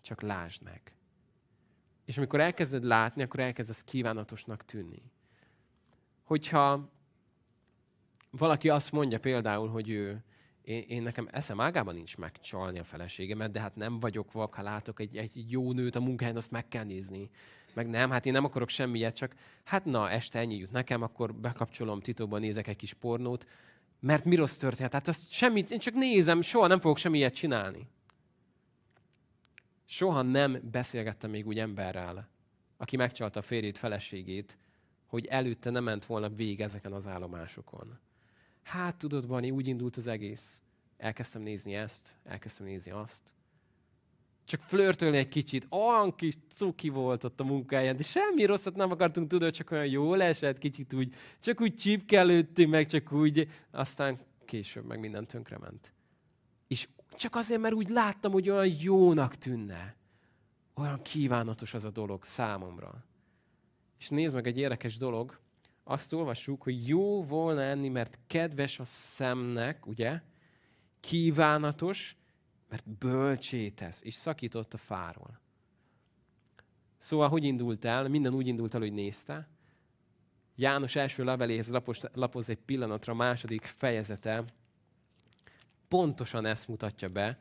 [0.00, 0.80] csak lásd meg.
[2.04, 5.02] És amikor elkezded látni, akkor elkezdesz kívánatosnak tűnni.
[6.22, 6.90] Hogyha
[8.30, 10.22] valaki azt mondja például, hogy ő
[10.62, 14.62] én, én nekem eszem ágában nincs megcsalni a feleségemet, de hát nem vagyok vak, ha
[14.62, 17.30] látok egy, egy jó nőt a munkáján, azt meg kell nézni.
[17.76, 19.34] Meg nem, hát én nem akarok semmiet, csak
[19.64, 23.46] hát na, este ennyi jut nekem, akkor bekapcsolom titokban, nézek egy kis pornót,
[24.00, 24.92] mert mi rossz történt?
[24.92, 27.88] Hát azt semmit, én csak nézem, soha nem fogok semmiet csinálni.
[29.84, 32.28] Soha nem beszélgettem még úgy emberrel,
[32.76, 34.58] aki megcsalta a férjét, feleségét,
[35.06, 37.98] hogy előtte nem ment volna végig ezeken az állomásokon.
[38.62, 40.60] Hát tudod, Bani, úgy indult az egész.
[40.96, 43.35] Elkezdtem nézni ezt, elkezdtem nézni azt.
[44.46, 45.66] Csak flörtölni egy kicsit.
[45.70, 49.86] Olyan kis cuki volt ott a munkáján, de semmi rosszat nem akartunk tudni, csak olyan
[49.86, 55.92] jól esett, kicsit úgy, csak úgy csipkelődtünk meg, csak úgy, aztán később meg minden tönkrement.
[56.66, 59.96] És csak azért, mert úgy láttam, hogy olyan jónak tűnne.
[60.74, 63.04] Olyan kívánatos az a dolog számomra.
[63.98, 65.40] És nézd meg egy érdekes dolog,
[65.84, 70.20] azt olvassuk, hogy jó volna enni, mert kedves a szemnek, ugye?
[71.00, 72.16] Kívánatos,
[72.68, 75.40] mert bölcsé tesz, és szakított a fáról.
[76.98, 78.08] Szóval, hogy indult el?
[78.08, 79.48] Minden úgy indult el, hogy nézte.
[80.54, 84.44] János első leveléhez lapos, lapoz egy pillanatra, a második fejezete
[85.88, 87.38] pontosan ezt mutatja be,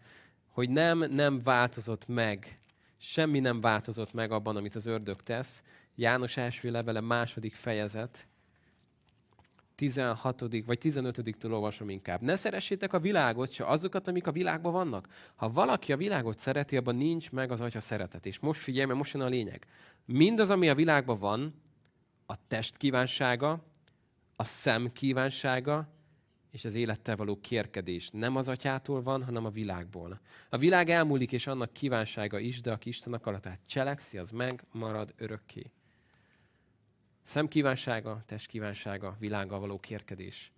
[0.50, 2.60] hogy nem, nem változott meg,
[2.98, 5.64] semmi nem változott meg abban, amit az ördög tesz.
[5.96, 8.28] János első levele második fejezet,
[9.76, 10.42] 16.
[10.66, 12.22] vagy 15-től olvasom inkább.
[12.22, 15.08] Ne szeressétek a világot, se azokat, amik a világban vannak.
[15.36, 18.26] Ha valaki a világot szereti, abban nincs meg az atya szeretet.
[18.26, 19.66] És most figyelj, mert most jön a lényeg.
[20.06, 21.54] Mindaz, ami a világban van,
[22.26, 23.64] a test kívánsága,
[24.36, 25.88] a szem kívánsága,
[26.52, 30.20] és az élettel való kérkedés nem az atyától van, hanem a világból.
[30.50, 35.14] A világ elmúlik, és annak kívánsága is, de aki Isten akaratát cselekszi, az meg marad
[35.18, 35.72] örökké.
[37.26, 40.52] Szem kívánsága, test kívánsága, világgal való kérkedés.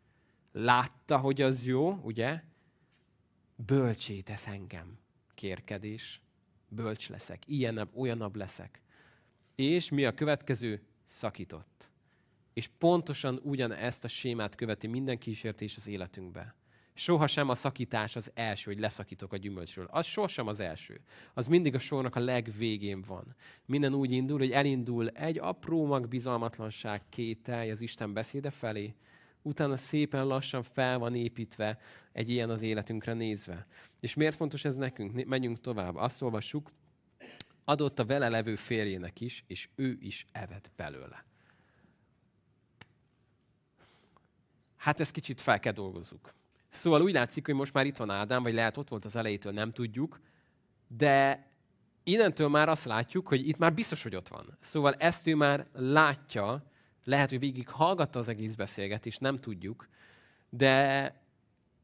[0.52, 2.42] Látta, hogy az jó, ugye?
[3.56, 5.00] Bölcsé tesz engem.
[5.34, 6.22] Kérkedés.
[6.68, 7.48] Bölcs leszek.
[7.48, 8.82] Ilyenebb, olyanabb leszek.
[9.56, 10.82] És mi a következő?
[11.06, 11.92] Szakított.
[12.54, 16.56] És pontosan ugyan ezt a sémát követi minden kísértés az életünkbe.
[17.00, 19.88] Sohasem a szakítás az első, hogy leszakítok a gyümölcsről.
[19.90, 21.02] Az sosem az első.
[21.34, 23.36] Az mindig a sornak a legvégén van.
[23.66, 28.96] Minden úgy indul, hogy elindul egy apró magbizalmatlanság kételj az Isten beszéde felé,
[29.42, 31.80] utána szépen lassan fel van építve
[32.12, 33.68] egy ilyen az életünkre nézve.
[34.00, 35.26] És miért fontos ez nekünk?
[35.26, 35.96] Menjünk tovább.
[35.96, 36.72] Azt olvassuk,
[37.64, 41.26] adott a vele levő férjének is, és ő is evett belőle.
[44.76, 46.36] Hát ezt kicsit fel kell dolgozzuk.
[46.78, 49.52] Szóval úgy látszik, hogy most már itt van Ádám, vagy lehet ott volt az elejétől,
[49.52, 50.20] nem tudjuk,
[50.88, 51.48] de
[52.04, 54.58] innentől már azt látjuk, hogy itt már biztos, hogy ott van.
[54.60, 56.64] Szóval ezt ő már látja,
[57.04, 59.88] lehet, hogy végig hallgatta az egész beszélgetést, nem tudjuk,
[60.50, 61.14] de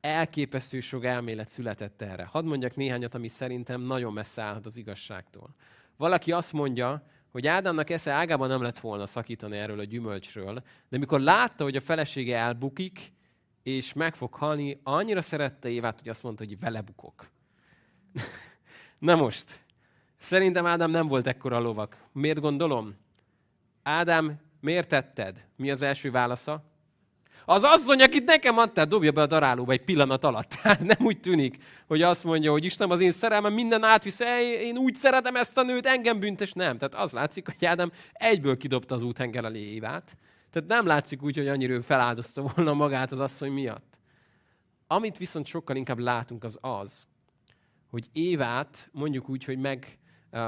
[0.02, 2.24] elképesztő sok elmélet született erre.
[2.24, 5.56] Hadd mondjak néhányat, ami szerintem nagyon messze állhat az igazságtól.
[5.98, 10.98] Valaki azt mondja, hogy Ádámnak esze ágában nem lett volna szakítani erről a gyümölcsről, de
[10.98, 13.14] mikor látta, hogy a felesége elbukik,
[13.64, 17.30] és meg fog halni, annyira szerette Évát, hogy azt mondta, hogy vele bukok.
[19.00, 19.64] Na most,
[20.18, 21.98] szerintem Ádám nem volt ekkora lovak.
[22.12, 22.96] Miért gondolom?
[23.84, 25.46] Ádám, miért tetted?
[25.56, 26.72] Mi az első válasza?
[27.46, 30.50] Az asszony, akit nekem adtál, dobja be a darálóba egy pillanat alatt.
[30.50, 34.20] Tehát nem úgy tűnik, hogy azt mondja, hogy Isten az én szerelmem, minden átvisz,
[34.62, 36.54] én úgy szeretem ezt a nőt, engem büntes.
[36.54, 36.78] Nem.
[36.78, 40.18] Tehát az látszik, hogy Ádám egyből kidobta az úthenger elé Évát.
[40.54, 44.00] Tehát nem látszik úgy, hogy annyira ő feláldozta volna magát az asszony miatt.
[44.88, 47.08] Amit viszont sokkal inkább látunk, az az,
[47.90, 50.00] hogy Évát mondjuk úgy, hogy meg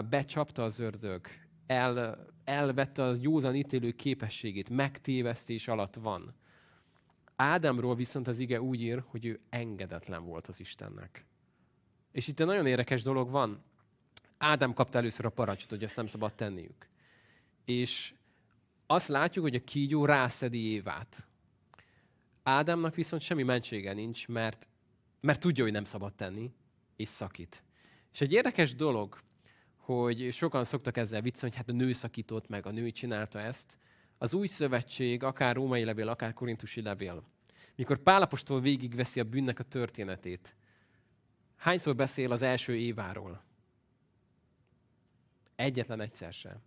[0.10, 1.28] becsapta az ördög,
[1.68, 6.34] el, elvette az józan ítélő képességét, megtévesztés alatt van.
[7.36, 11.26] Ádámról viszont az ige úgy ír, hogy ő engedetlen volt az Istennek.
[12.12, 13.64] És itt egy nagyon érdekes dolog van.
[14.38, 16.88] Ádám kapta először a parancsot, hogy ezt nem szabad tenniük.
[17.66, 18.14] És
[18.88, 21.28] azt látjuk, hogy a kígyó rászedi Évát.
[22.44, 24.68] Ádámnak viszont semmi mentsége nincs, mert,
[25.22, 26.52] mert tudja, hogy nem szabad tenni,
[26.96, 27.64] és szakít.
[28.14, 29.20] És egy érdekes dolog,
[29.78, 33.78] hogy sokan szoktak ezzel viccelni, hogy hát a nő szakított meg, a nő csinálta ezt.
[34.18, 37.24] Az új szövetség, akár római levél, akár korintusi levél,
[37.76, 40.56] mikor Pálapostól végigveszi a bűnnek a történetét,
[41.56, 43.44] hányszor beszél az első éváról?
[45.56, 46.62] Egyetlen egyszer sem.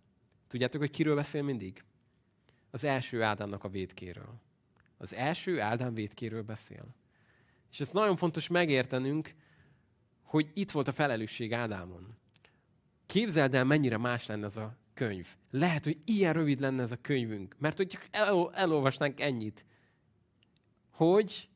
[0.47, 1.83] Tudjátok, hogy kiről beszél mindig?
[2.71, 4.39] Az első Ádámnak a védkéről.
[4.97, 6.85] Az első Ádám védkéről beszél.
[7.71, 9.33] És ez nagyon fontos megértenünk,
[10.21, 12.17] hogy itt volt a felelősség Ádámon.
[13.05, 15.27] Képzeld el, mennyire más lenne ez a könyv.
[15.51, 19.65] Lehet, hogy ilyen rövid lenne ez a könyvünk, mert hogy el, elolvasnánk ennyit.
[20.89, 21.49] Hogy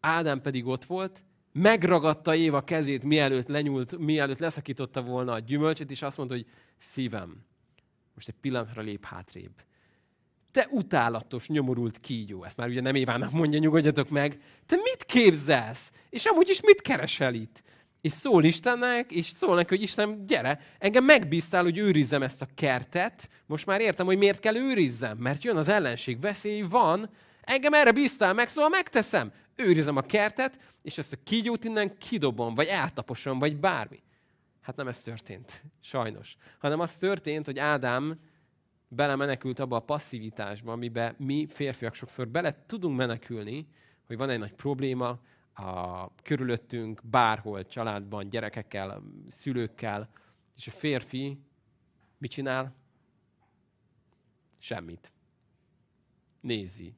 [0.00, 6.02] Ádám pedig ott volt, megragadta Éva kezét, mielőtt lenyúlt, mielőtt leszakította volna a gyümölcsöt, és
[6.02, 7.44] azt mondta, hogy szívem,
[8.14, 9.62] most egy pillanatra lép hátrébb
[10.54, 12.44] te utálatos, nyomorult kígyó.
[12.44, 14.38] Ezt már ugye nem Évának mondja, nyugodjatok meg.
[14.66, 15.92] Te mit képzelsz?
[16.10, 17.62] És amúgy is mit keresel itt?
[18.00, 22.48] És szól Istennek, és szól neki, hogy Isten, gyere, engem megbíztál, hogy őrizzem ezt a
[22.54, 23.28] kertet.
[23.46, 25.16] Most már értem, hogy miért kell őrizzem.
[25.18, 27.10] Mert jön az ellenség, veszély van.
[27.40, 29.32] Engem erre bíztál meg, szóval megteszem.
[29.56, 34.02] Őrizem a kertet, és ezt a kígyót innen kidobom, vagy eltaposom, vagy bármi.
[34.60, 36.36] Hát nem ez történt, sajnos.
[36.58, 38.18] Hanem az történt, hogy Ádám
[38.94, 43.66] belemenekült abba a passzivitásba, amiben mi férfiak sokszor bele tudunk menekülni,
[44.06, 45.20] hogy van egy nagy probléma
[45.54, 50.08] a körülöttünk, bárhol, családban, gyerekekkel, szülőkkel,
[50.56, 51.38] és a férfi
[52.18, 52.74] Mit csinál?
[54.58, 55.12] Semmit.
[56.40, 56.96] Nézi.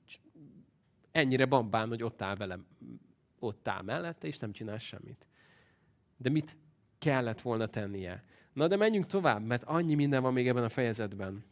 [1.13, 2.67] Ennyire bambán, hogy ott áll velem,
[3.39, 5.27] ott áll mellette, és nem csinál semmit.
[6.17, 6.57] De mit
[6.99, 8.25] kellett volna tennie?
[8.53, 11.45] Na de menjünk tovább, mert annyi minden van még ebben a fejezetben.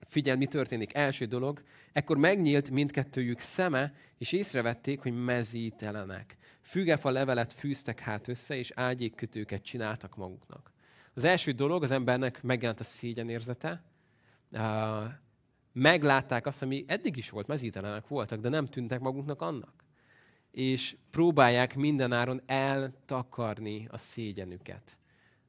[0.00, 0.94] Figyelj, mi történik.
[0.94, 6.36] Első dolog, ekkor megnyílt mindkettőjük szeme, és észrevették, hogy mezítelenek.
[6.62, 10.72] Fügefa levelet fűztek hát össze, és ágyékkötőket csináltak maguknak.
[11.14, 13.84] Az első dolog, az embernek megjelent a szégyenérzete.
[15.72, 19.84] Meglátták azt, ami eddig is volt, mezítelenek voltak, de nem tűntek magunknak annak.
[20.50, 24.98] És próbálják mindenáron eltakarni a szégyenüket.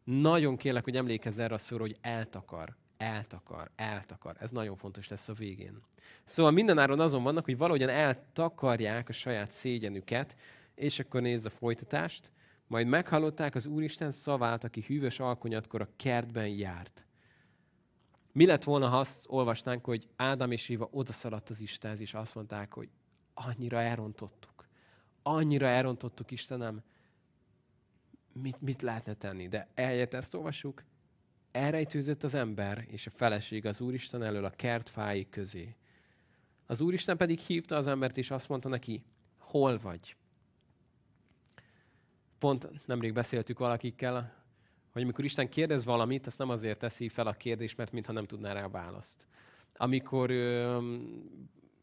[0.03, 4.35] Nagyon kérlek, hogy emlékezz erre a szóra, hogy eltakar eltakar, eltakar.
[4.39, 5.81] Ez nagyon fontos lesz a végén.
[6.23, 10.37] Szóval mindenáron azon vannak, hogy valahogyan eltakarják a saját szégyenüket,
[10.75, 12.31] és akkor nézz a folytatást.
[12.67, 17.05] Majd meghallották az Úristen szavát, aki hűvös alkonyatkor a kertben járt.
[18.31, 22.35] Mi lett volna, ha azt olvasnánk, hogy Ádám és Éva odaszaladt az Istenhez, és azt
[22.35, 22.89] mondták, hogy
[23.33, 24.67] annyira elrontottuk.
[25.21, 26.81] Annyira elrontottuk, Istenem,
[28.33, 29.47] mit, mit lehetne tenni?
[29.47, 30.83] De eljött ezt olvassuk,
[31.57, 35.75] elrejtőzött az ember és a feleség az Úristen elől a kert fái közé.
[36.65, 39.03] Az Úristen pedig hívta az embert, és azt mondta neki,
[39.37, 40.15] hol vagy?
[42.39, 44.33] Pont nemrég beszéltük valakikkel,
[44.91, 48.25] hogy amikor Isten kérdez valamit, azt nem azért teszi fel a kérdést, mert mintha nem
[48.25, 49.27] tudná rá a választ.
[49.75, 50.77] Amikor ö,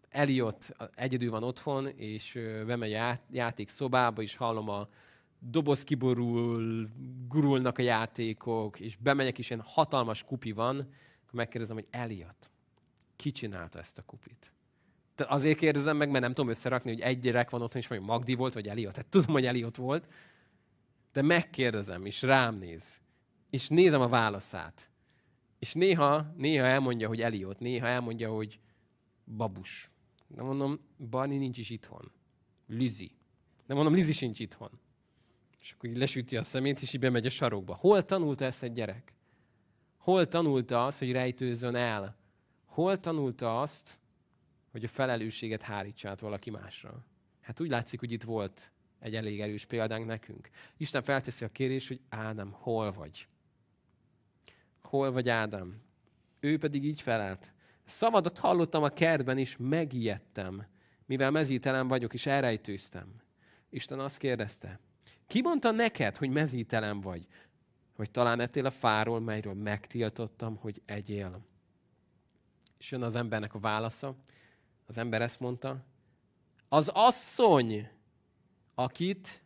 [0.09, 4.89] Eliott egyedül van otthon, és ö, bemegy a játék szobába, és hallom a
[5.51, 6.89] doboz kiborul,
[7.29, 12.51] gurulnak a játékok, és bemegyek, és ilyen hatalmas kupi van, akkor megkérdezem, hogy Eliott,
[13.17, 14.53] ki csinálta ezt a kupit?
[15.15, 18.11] Tehát azért kérdezem meg, mert nem tudom összerakni, hogy egy gyerek van otthon, és mondjuk
[18.11, 18.93] Magdi volt, vagy Eliott.
[18.93, 20.09] Tehát tudom, hogy Eliott volt,
[21.13, 23.01] de megkérdezem, és rám néz,
[23.51, 24.91] és nézem a válaszát.
[25.59, 28.61] És néha, néha elmondja, hogy Eliott, néha elmondja, hogy
[29.37, 29.91] babus.
[30.27, 32.13] De mondom, Barni nincs is itthon.
[32.67, 33.11] Lizi.
[33.67, 34.71] De mondom, Lizi sincs itthon.
[35.65, 37.75] És akkor így lesüti a szemét, és így bemegy a sarokba.
[37.75, 39.13] Hol tanulta ezt egy gyerek?
[39.97, 42.17] Hol tanulta azt, hogy rejtőzzön el?
[42.65, 43.99] Hol tanulta azt,
[44.71, 47.05] hogy a felelősséget hárítsa át valaki másra?
[47.41, 50.49] Hát úgy látszik, hogy itt volt egy elég erős példánk nekünk.
[50.77, 53.29] Isten felteszi a kérés, hogy Ádám, hol vagy?
[54.83, 55.83] Hol vagy Ádám?
[56.41, 57.53] Ő pedig így felelt.
[57.85, 60.67] Szabadat hallottam a kertben, és megijedtem,
[61.07, 63.21] mivel mezítelen vagyok, és elrejtőztem.
[63.71, 64.81] Isten azt kérdezte,
[65.27, 67.27] ki mondta neked, hogy mezítelen vagy?
[67.97, 71.41] Hogy talán ettél a fáról, melyről megtiltottam, hogy egyél.
[72.79, 74.17] És jön az embernek a válasza.
[74.87, 75.85] Az ember ezt mondta.
[76.69, 77.89] Az asszony,
[78.75, 79.43] akit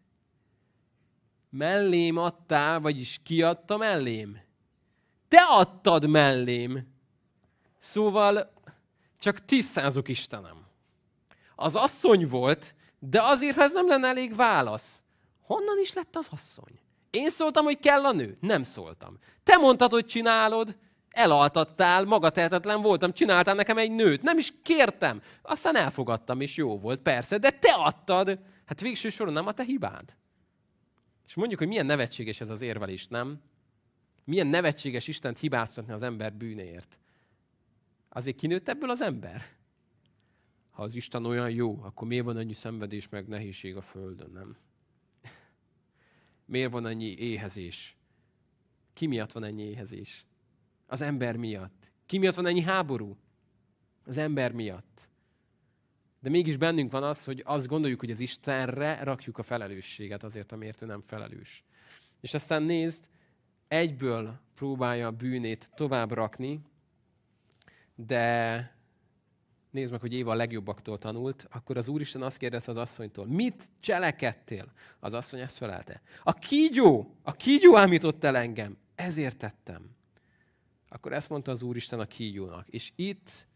[1.51, 4.41] mellém adtál, vagyis kiadta mellém.
[5.29, 6.87] Te adtad mellém.
[7.79, 8.53] Szóval
[9.19, 10.67] csak tisztázok Istenem.
[11.55, 15.03] Az asszony volt, de azért, ha ez nem lenne elég válasz,
[15.49, 16.79] Honnan is lett az asszony?
[17.11, 18.37] Én szóltam, hogy kell a nő?
[18.41, 19.19] Nem szóltam.
[19.43, 20.77] Te mondtad, hogy csinálod,
[21.09, 24.23] elaltattál, magatehetetlen voltam, csináltál nekem egy nőt.
[24.23, 25.23] Nem is kértem.
[25.43, 28.39] Aztán elfogadtam, és jó volt, persze, de te adtad.
[28.65, 30.17] Hát végső soron nem a te hibád.
[31.27, 33.41] És mondjuk, hogy milyen nevetséges ez az érvelés, nem?
[34.25, 36.99] Milyen nevetséges Istent hibáztatni az ember bűnéért.
[38.09, 39.43] Azért kinőtt ebből az ember?
[40.71, 44.57] Ha az Isten olyan jó, akkor miért van annyi szenvedés meg nehézség a földön, nem?
[46.49, 47.97] Miért van annyi éhezés?
[48.93, 50.25] Ki miatt van ennyi éhezés?
[50.87, 51.93] Az ember miatt.
[52.07, 53.17] Ki miatt van ennyi háború?
[54.05, 55.09] Az ember miatt.
[56.21, 60.53] De mégis bennünk van az, hogy azt gondoljuk, hogy az Istenre rakjuk a felelősséget azért,
[60.53, 61.65] amiért ő nem felelős.
[62.21, 63.09] És aztán nézd,
[63.69, 66.61] egyből próbálja a bűnét tovább rakni,
[67.95, 68.78] de
[69.71, 73.65] nézd meg, hogy Éva a legjobbaktól tanult, akkor az Úristen azt kérdezte az asszonytól, mit
[73.81, 74.73] cselekedtél?
[75.01, 76.03] Az asszony ezt felelte.
[76.23, 79.97] A kígyó, a kígyó ámított el engem, ezért tettem.
[80.89, 82.69] Akkor ezt mondta az Úristen a kígyónak.
[82.69, 83.47] És itt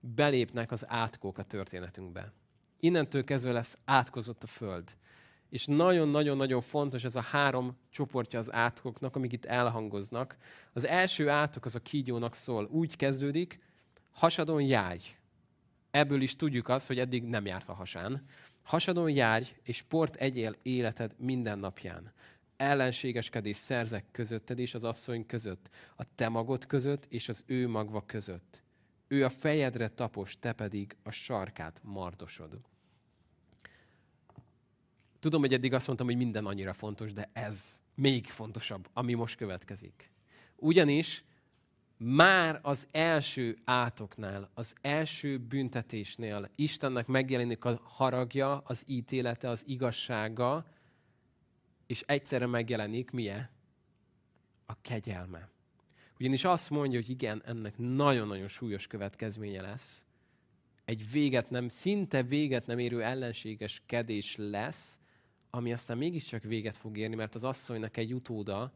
[0.00, 2.32] belépnek az átkók a történetünkbe.
[2.80, 4.96] Innentől kezdve lesz átkozott a föld.
[5.48, 10.36] És nagyon-nagyon-nagyon fontos ez a három csoportja az átkoknak, amik itt elhangoznak.
[10.72, 12.68] Az első átok az a kígyónak szól.
[12.70, 13.60] Úgy kezdődik,
[14.10, 15.00] hasadon jáj.
[15.96, 18.24] Ebből is tudjuk azt, hogy eddig nem járt a hasán.
[18.62, 22.12] Hasadon járj, és port egyél életed minden napján.
[22.56, 28.04] Ellenségeskedés szerzek közötted és az asszony között, a te magod között és az ő magva
[28.06, 28.62] között.
[29.08, 32.60] Ő a fejedre tapos, te pedig a sarkát mardosod.
[35.18, 39.36] Tudom, hogy eddig azt mondtam, hogy minden annyira fontos, de ez még fontosabb, ami most
[39.36, 40.10] következik.
[40.56, 41.24] Ugyanis
[41.96, 50.66] már az első átoknál, az első büntetésnél Istennek megjelenik a haragja, az ítélete, az igazsága,
[51.86, 53.48] és egyszerre megjelenik milyen?
[54.66, 55.48] A kegyelme.
[56.18, 60.04] Ugyanis azt mondja, hogy igen, ennek nagyon-nagyon súlyos következménye lesz.
[60.84, 65.00] Egy véget nem, szinte véget nem érő ellenséges kedés lesz,
[65.50, 68.72] ami aztán mégiscsak véget fog érni, mert az asszonynak egy utóda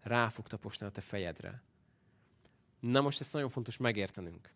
[0.00, 1.62] rá fog taposni a te fejedre.
[2.90, 4.50] Na most ezt nagyon fontos megértenünk.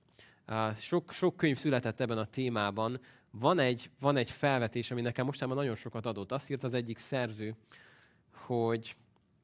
[0.74, 3.00] Sok, sok könyv született ebben a témában.
[3.30, 6.32] Van egy, van egy felvetés, ami nekem mostában nagyon sokat adott.
[6.32, 7.56] Azt írt az egyik szerző,
[8.32, 8.96] hogy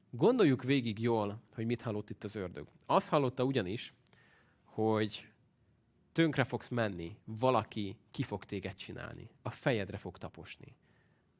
[0.09, 2.67] gondoljuk végig jól, hogy mit hallott itt az ördög.
[2.85, 3.93] Azt hallotta ugyanis,
[4.63, 5.27] hogy
[6.11, 10.75] tönkre fogsz menni, valaki ki fog téged csinálni, a fejedre fog taposni.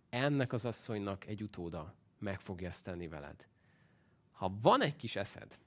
[0.09, 3.47] Ennek az asszonynak egy utóda meg fogja ezt tenni veled.
[4.31, 5.57] Ha van egy kis eszed,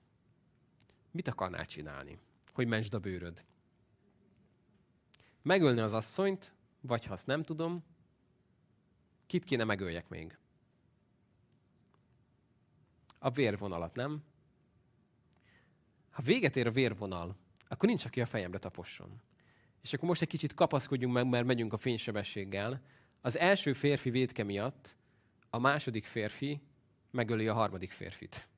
[1.11, 2.19] mit akarnál csinálni,
[2.53, 3.45] hogy mentsd a bőröd?
[5.43, 7.85] Megölni az asszonyt, vagy ha azt nem tudom,
[9.27, 10.39] kit kéne megöljek még?
[13.19, 14.23] A vérvonalat, nem?
[16.11, 17.37] Ha véget ér a vérvonal,
[17.69, 19.21] akkor nincs, aki a fejemre taposson.
[19.83, 22.83] És akkor most egy kicsit kapaszkodjunk meg, mert megyünk a fénysebességgel.
[23.21, 24.97] Az első férfi védke miatt
[25.51, 26.61] a második férfi
[27.11, 28.49] megöli a harmadik férfit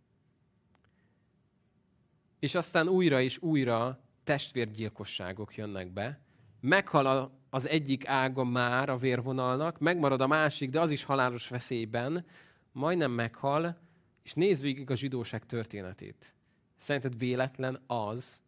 [2.41, 6.21] és aztán újra és újra testvérgyilkosságok jönnek be.
[6.61, 12.27] Meghal az egyik ága már a vérvonalnak, megmarad a másik, de az is halálos veszélyben,
[12.73, 13.79] majdnem meghal,
[14.23, 16.35] és nézd végig a zsidóság történetét.
[16.77, 18.41] Szerinted véletlen az,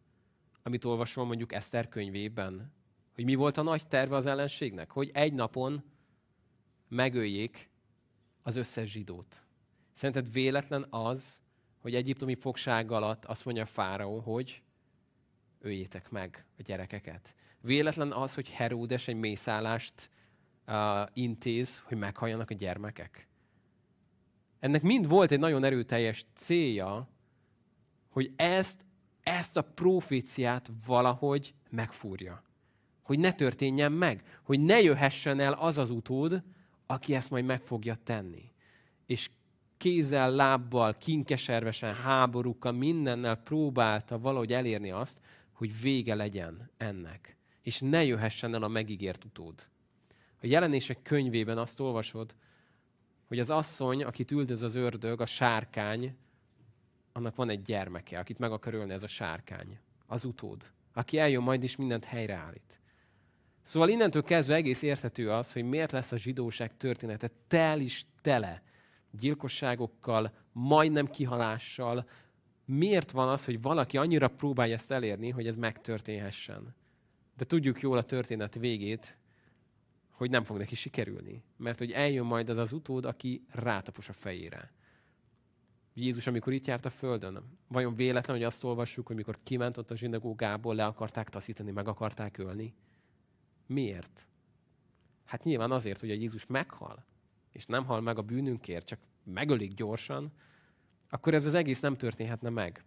[0.63, 2.73] amit olvasol mondjuk Eszter könyvében?
[3.15, 4.91] Hogy mi volt a nagy terve az ellenségnek?
[4.91, 5.83] Hogy egy napon
[6.87, 7.69] megöljék
[8.41, 9.45] az összes zsidót.
[9.91, 11.41] Szerinted véletlen az,
[11.83, 14.61] hogy egyiptomi fogság alatt azt mondja Fáraó, hogy
[15.59, 17.35] öljétek meg a gyerekeket.
[17.61, 20.09] Véletlen az, hogy Heródes egy mészállást
[20.67, 20.75] uh,
[21.13, 23.27] intéz, hogy meghalljanak a gyermekek.
[24.59, 27.09] Ennek mind volt egy nagyon erőteljes célja,
[28.09, 28.85] hogy ezt,
[29.23, 32.43] ezt a proféciát valahogy megfúrja.
[33.01, 36.43] Hogy ne történjen meg, hogy ne jöhessen el az az utód,
[36.85, 38.51] aki ezt majd meg fogja tenni.
[39.05, 39.29] És
[39.83, 45.21] kézzel, lábbal, kinkeservesen, háborúkkal, mindennel próbálta valahogy elérni azt,
[45.51, 47.37] hogy vége legyen ennek.
[47.61, 49.67] És ne jöhessen el a megígért utód.
[50.41, 52.35] A jelenések könyvében azt olvasod,
[53.27, 56.17] hogy az asszony, akit üldöz az ördög, a sárkány,
[57.11, 59.79] annak van egy gyermeke, akit meg akar ölni ez a sárkány.
[60.05, 60.71] Az utód.
[60.93, 62.81] Aki eljön majd is mindent helyreállít.
[63.61, 68.63] Szóval innentől kezdve egész érthető az, hogy miért lesz a zsidóság története tel is tele
[69.19, 72.09] gyilkosságokkal, majdnem kihalással.
[72.65, 76.75] Miért van az, hogy valaki annyira próbálja ezt elérni, hogy ez megtörténhessen?
[77.37, 79.17] De tudjuk jól a történet végét,
[80.09, 81.43] hogy nem fog neki sikerülni.
[81.57, 84.71] Mert hogy eljön majd az az utód, aki rátapos a fejére.
[85.93, 89.91] Jézus, amikor itt járt a földön, vajon véletlen, hogy azt olvassuk, hogy mikor kiment ott
[89.91, 92.75] a zsinagógából, le akarták taszítani, meg akarták ölni?
[93.67, 94.27] Miért?
[95.25, 97.05] Hát nyilván azért, hogy a Jézus meghal
[97.53, 100.31] és nem hal meg a bűnünkért, csak megölik gyorsan,
[101.09, 102.83] akkor ez az egész nem történhetne meg.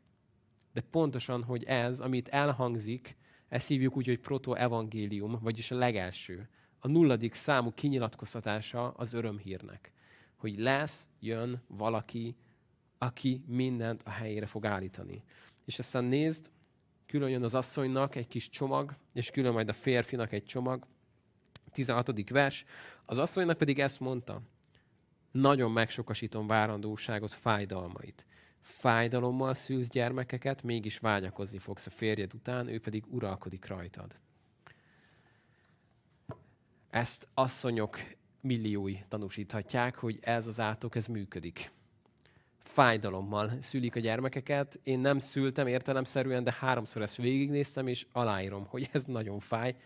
[0.72, 3.16] De pontosan, hogy ez, amit elhangzik,
[3.48, 6.48] ezt hívjuk úgy, hogy proto-evangélium, vagyis a legelső.
[6.78, 9.92] A nulladik számú kinyilatkoztatása az örömhírnek.
[10.36, 12.36] Hogy lesz, jön valaki,
[12.98, 15.22] aki mindent a helyére fog állítani.
[15.64, 16.50] És aztán nézd,
[17.06, 20.86] külön jön az asszonynak egy kis csomag, és külön majd a férfinak egy csomag.
[21.72, 22.30] 16.
[22.30, 22.64] vers.
[23.04, 24.42] Az asszonynak pedig ezt mondta,
[25.40, 28.26] nagyon megsokasítom várandóságot, fájdalmait.
[28.60, 34.16] Fájdalommal szülsz gyermekeket, mégis vágyakozni fogsz a férjed után, ő pedig uralkodik rajtad.
[36.90, 37.98] Ezt asszonyok
[38.40, 41.70] milliói tanúsíthatják, hogy ez az átok, ez működik.
[42.58, 44.80] Fájdalommal szülik a gyermekeket.
[44.82, 49.76] Én nem szültem értelemszerűen, de háromszor ezt végignéztem, és aláírom, hogy ez nagyon fáj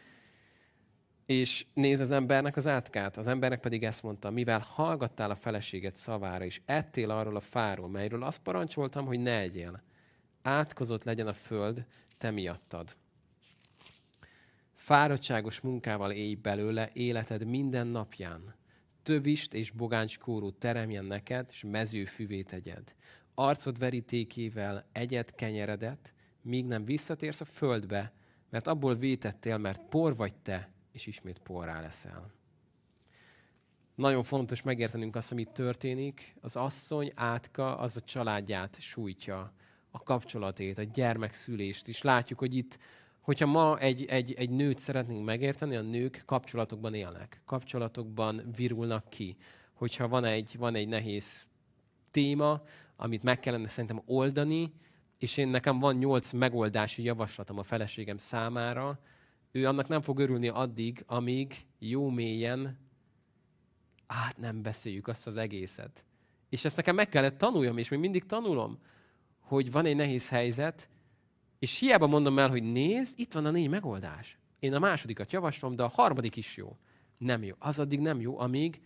[1.31, 3.17] és néz az embernek az átkát.
[3.17, 7.89] Az embernek pedig ezt mondta, mivel hallgattál a feleséget szavára, és ettél arról a fáról,
[7.89, 9.83] melyről azt parancsoltam, hogy ne egyél.
[10.43, 11.85] Átkozott legyen a föld
[12.19, 12.97] te miattad.
[14.75, 18.55] Fáradtságos munkával élj belőle életed minden napján.
[19.03, 22.95] Tövist és bogánckóró teremjen neked, és mezőfüvét tegyed.
[23.35, 28.13] Arcod verítékével egyet kenyeredet, míg nem visszatérsz a földbe,
[28.49, 32.33] mert abból vétettél, mert por vagy te, és ismét porrá leszel.
[33.95, 36.37] Nagyon fontos megértenünk azt, amit történik.
[36.41, 39.53] Az asszony átka az a családját sújtja.
[39.93, 42.03] a kapcsolatét, a gyermekszülést is.
[42.03, 42.79] Látjuk, hogy itt,
[43.21, 49.37] hogyha ma egy, egy, egy nőt szeretnénk megérteni, a nők kapcsolatokban élnek, kapcsolatokban virulnak ki.
[49.73, 51.47] Hogyha van egy, van egy nehéz
[52.11, 52.63] téma,
[52.97, 54.73] amit meg kellene szerintem oldani,
[55.19, 59.01] és én nekem van nyolc megoldási javaslatom a feleségem számára,
[59.51, 62.79] ő annak nem fog örülni addig, amíg jó mélyen
[64.07, 66.05] át nem beszéljük azt az egészet.
[66.49, 68.79] És ezt nekem meg kellett tanuljam, és még mindig tanulom,
[69.39, 70.89] hogy van egy nehéz helyzet,
[71.59, 74.39] és hiába mondom el, hogy nézd, itt van a négy megoldás.
[74.59, 76.77] Én a másodikat javaslom, de a harmadik is jó.
[77.19, 77.55] Nem jó.
[77.59, 78.81] Az addig nem jó, amíg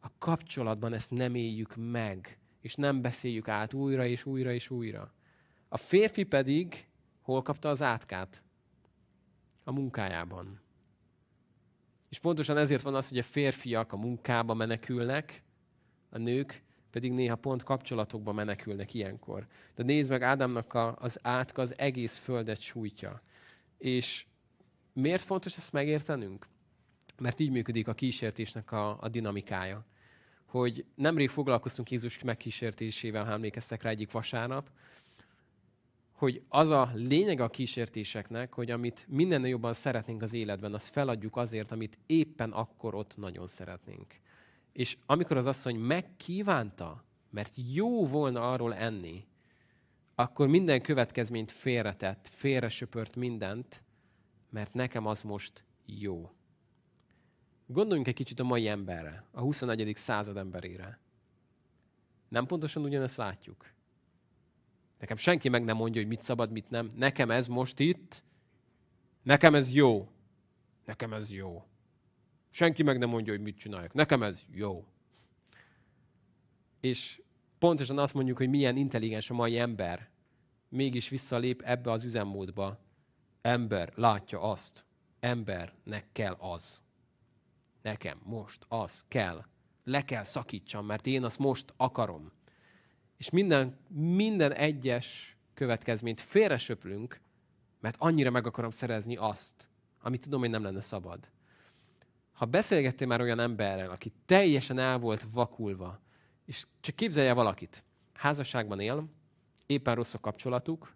[0.00, 5.12] a kapcsolatban ezt nem éljük meg, és nem beszéljük át újra és újra és újra.
[5.68, 6.88] A férfi pedig
[7.20, 8.42] hol kapta az átkát?
[9.68, 10.60] A munkájában.
[12.08, 15.42] És pontosan ezért van az, hogy a férfiak a munkába menekülnek,
[16.10, 19.46] a nők pedig néha pont kapcsolatokba menekülnek ilyenkor.
[19.74, 23.22] De nézd meg, Ádámnak a, az átka az egész földet sújtja.
[23.78, 24.26] És
[24.92, 26.46] miért fontos ezt megértenünk?
[27.18, 29.86] Mert így működik a kísértésnek a, a dinamikája.
[30.46, 34.70] Hogy nemrég foglalkoztunk Jézus megkísértésével, ha emlékeztek rá egyik vasárnap,
[36.18, 41.36] hogy az a lényeg a kísértéseknek, hogy amit minden jobban szeretnénk az életben, azt feladjuk
[41.36, 44.14] azért, amit éppen akkor ott nagyon szeretnénk.
[44.72, 49.26] És amikor az asszony megkívánta, mert jó volna arról enni,
[50.14, 53.82] akkor minden következményt félretett, félresöpört mindent,
[54.50, 56.30] mert nekem az most jó.
[57.66, 59.96] Gondoljunk egy kicsit a mai emberre, a 21.
[59.96, 61.00] század emberére.
[62.28, 63.76] Nem pontosan ugyanezt látjuk.
[64.98, 66.88] Nekem senki meg nem mondja, hogy mit szabad, mit nem.
[66.96, 68.22] Nekem ez most itt,
[69.22, 70.08] nekem ez jó.
[70.84, 71.64] Nekem ez jó.
[72.50, 73.92] Senki meg nem mondja, hogy mit csináljak.
[73.92, 74.86] Nekem ez jó.
[76.80, 77.22] És
[77.58, 80.10] pontosan azt mondjuk, hogy milyen intelligens a mai ember,
[80.68, 82.78] mégis visszalép ebbe az üzemmódba.
[83.40, 84.84] Ember látja azt.
[85.20, 86.82] Embernek kell az.
[87.82, 89.44] Nekem most az kell.
[89.84, 92.32] Le kell szakítsam, mert én azt most akarom.
[93.18, 97.20] És minden, minden egyes következményt félresöprünk,
[97.80, 99.68] mert annyira meg akarom szerezni azt,
[100.00, 101.30] amit tudom, hogy nem lenne szabad.
[102.32, 106.00] Ha beszélgettél már olyan emberrel, aki teljesen el volt vakulva,
[106.44, 109.08] és csak képzelje valakit, házasságban él,
[109.66, 110.94] éppen rossz a kapcsolatuk,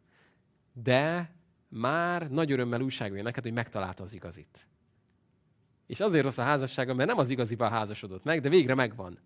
[0.73, 1.35] de
[1.69, 4.67] már nagy örömmel újságolja neked, hogy megtalálta az igazit.
[5.87, 9.19] És azért rossz a házassága, mert nem az igazival házasodott meg, de végre megvan.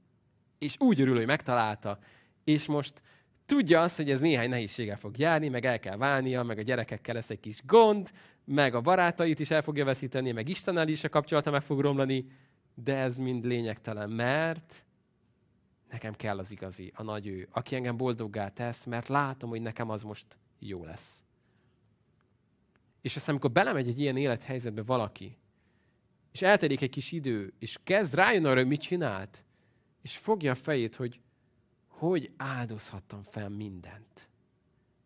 [0.58, 1.98] És úgy örül, hogy megtalálta,
[2.46, 3.02] és most
[3.46, 7.14] tudja azt, hogy ez néhány nehézséggel fog járni, meg el kell válnia, meg a gyerekekkel
[7.14, 8.10] lesz egy kis gond,
[8.44, 12.26] meg a barátait is el fogja veszíteni, meg Istennel is a kapcsolata meg fog romlani,
[12.74, 14.84] de ez mind lényegtelen, mert
[15.90, 19.90] nekem kell az igazi, a nagy ő, aki engem boldoggá tesz, mert látom, hogy nekem
[19.90, 21.24] az most jó lesz.
[23.00, 25.38] És aztán, amikor belemegy egy ilyen élethelyzetbe valaki,
[26.32, 29.44] és eltelik egy kis idő, és kezd rájön arra, hogy mit csinált,
[30.02, 31.20] és fogja a fejét, hogy
[31.98, 34.28] hogy áldozhattam fel mindent.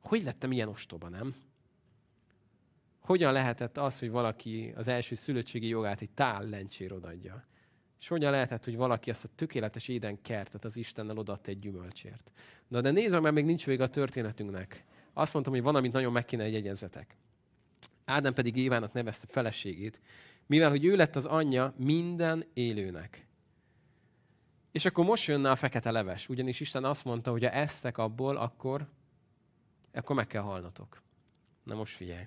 [0.01, 1.35] Hogy lettem ilyen ostoba, nem?
[2.99, 7.45] Hogyan lehetett az, hogy valaki az első szülöttségi jogát egy tál lencsér odaadja?
[8.01, 12.33] És hogyan lehetett, hogy valaki azt a tökéletes éden kertet az Istennel odaadta egy gyümölcsért?
[12.69, 14.85] Na de nézd mert még nincs vége a történetünknek.
[15.13, 17.17] Azt mondtam, hogy van, amit nagyon meg kéne jegyezzetek.
[18.05, 20.01] Ádám pedig Évának nevezte feleségét,
[20.47, 23.29] mivel hogy ő lett az anyja minden élőnek.
[24.73, 28.37] És akkor most jönne a fekete leves, ugyanis Isten azt mondta, hogy ha esztek abból,
[28.37, 28.89] akkor,
[29.93, 31.03] akkor meg kell halnotok.
[31.63, 32.27] Na most figyelj.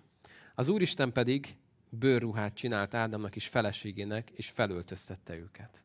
[0.55, 1.57] Az Úristen pedig
[1.89, 5.83] bőrruhát csinált Ádámnak is feleségének, és felöltöztette őket.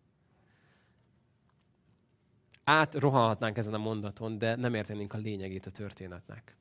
[2.65, 6.57] Átrohanhatnánk ezen a mondaton, de nem értenénk a lényegét a történetnek.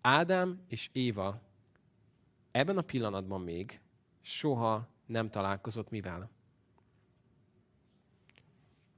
[0.00, 1.40] Ádám és Éva
[2.50, 3.80] ebben a pillanatban még
[4.20, 6.30] soha nem találkozott mivel?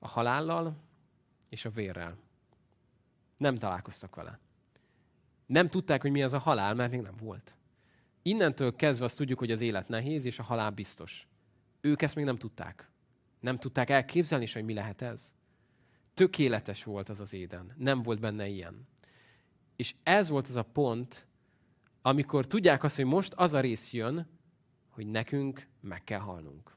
[0.04, 0.76] A halállal
[1.48, 2.16] és a vérrel.
[3.36, 4.38] Nem találkoztak vele.
[5.46, 7.56] Nem tudták, hogy mi az a halál, mert még nem volt.
[8.22, 11.26] Innentől kezdve azt tudjuk, hogy az élet nehéz, és a halál biztos.
[11.80, 12.90] Ők ezt még nem tudták.
[13.40, 15.34] Nem tudták elképzelni hogy mi lehet ez.
[16.14, 17.74] Tökéletes volt az az éden.
[17.76, 18.88] Nem volt benne ilyen.
[19.76, 21.26] És ez volt az a pont,
[22.02, 24.26] amikor tudják azt, hogy most az a rész jön,
[24.88, 26.73] hogy nekünk meg kell halnunk.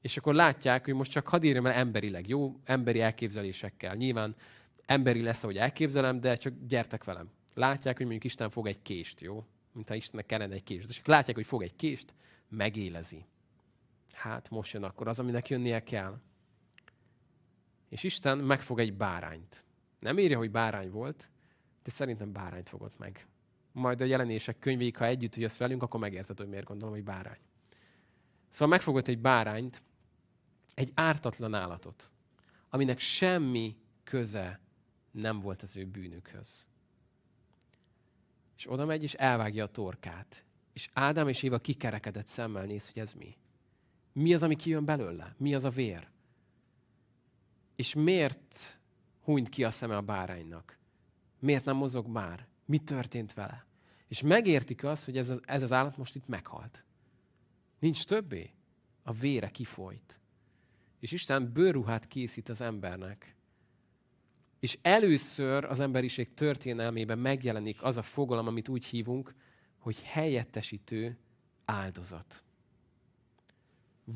[0.00, 2.60] És akkor látják, hogy most csak hadd írjam el emberileg, jó?
[2.64, 3.94] Emberi elképzelésekkel.
[3.94, 4.34] Nyilván
[4.86, 7.30] emberi lesz, ahogy elképzelem, de csak gyertek velem.
[7.54, 9.44] Látják, hogy mondjuk Isten fog egy kést, jó?
[9.72, 10.88] Mintha Istennek kellene egy kést.
[10.88, 12.14] És látják, hogy fog egy kést,
[12.48, 13.24] megélezi.
[14.12, 16.20] Hát most jön akkor az, aminek jönnie kell.
[17.88, 19.64] És Isten megfog egy bárányt.
[19.98, 21.30] Nem írja, hogy bárány volt,
[21.82, 23.26] de szerintem bárányt fogott meg.
[23.72, 27.38] Majd a jelenések könyvéig, ha együtt jössz velünk, akkor megérted, hogy miért gondolom, hogy bárány.
[28.48, 29.82] Szóval megfogott egy bárányt,
[30.80, 32.10] egy ártatlan állatot,
[32.68, 34.60] aminek semmi köze
[35.10, 36.66] nem volt az ő bűnükhöz.
[38.56, 40.44] És oda megy, és elvágja a torkát.
[40.72, 43.36] És Ádám és Éva kikerekedett szemmel néz, hogy ez mi.
[44.12, 45.34] Mi az, ami kijön belőle?
[45.38, 46.08] Mi az a vér?
[47.76, 48.80] És miért
[49.22, 50.78] hunyt ki a szeme a báránynak?
[51.38, 52.46] Miért nem mozog már?
[52.64, 53.66] Mi történt vele?
[54.06, 56.84] És megértik azt, hogy ez az, ez az állat most itt meghalt.
[57.78, 58.50] Nincs többé.
[59.02, 60.20] A vére kifolyt.
[61.00, 63.36] És Isten bőrruhát készít az embernek.
[64.60, 69.34] És először az emberiség történelmében megjelenik az a fogalom, amit úgy hívunk,
[69.78, 71.18] hogy helyettesítő
[71.64, 72.44] áldozat.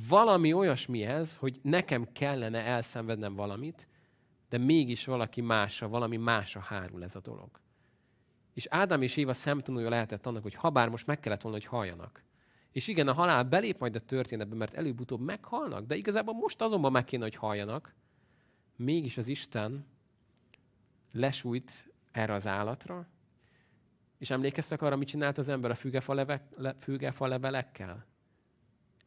[0.08, 3.88] Valami olyasmi ez, hogy nekem kellene elszenvednem valamit,
[4.48, 7.60] de mégis valaki másra, valami másra hárul ez a dolog.
[8.54, 12.22] És Ádám és Éva szemtanúja lehetett annak, hogy habár most meg kellett volna, hogy halljanak.
[12.74, 16.92] És igen, a halál belép majd a történetbe, mert előbb-utóbb meghalnak, de igazából most azonban
[16.92, 17.94] meg kéne, hogy halljanak.
[18.76, 19.86] Mégis az Isten
[21.12, 23.08] lesújt erre az állatra,
[24.18, 28.06] és emlékeztek arra, mit csinált az ember a fügefa, leve, le, fügefa levelekkel?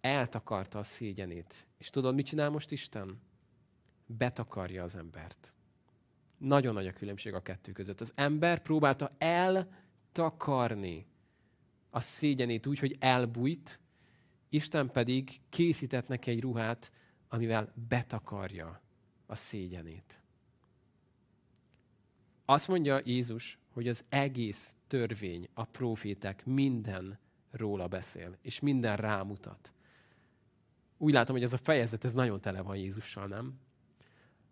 [0.02, 1.68] Eltakarta a szégyenét.
[1.78, 3.22] És tudod, mit csinál most Isten?
[4.06, 5.54] Betakarja az embert.
[6.38, 8.02] Nagyon nagy a különbség a kettő között.
[8.02, 11.06] Az ember próbálta eltakarni
[11.90, 13.80] a szégyenét úgy, hogy elbújt,
[14.50, 16.92] Isten pedig készített neki egy ruhát,
[17.28, 18.82] amivel betakarja
[19.26, 20.22] a szégyenét.
[22.46, 27.20] Azt mondja Jézus, hogy az egész törvény, a profétek minden
[27.52, 29.74] róla beszél, és minden rámutat.
[30.98, 33.60] Úgy látom, hogy ez a fejezet, ez nagyon tele van Jézussal, nem?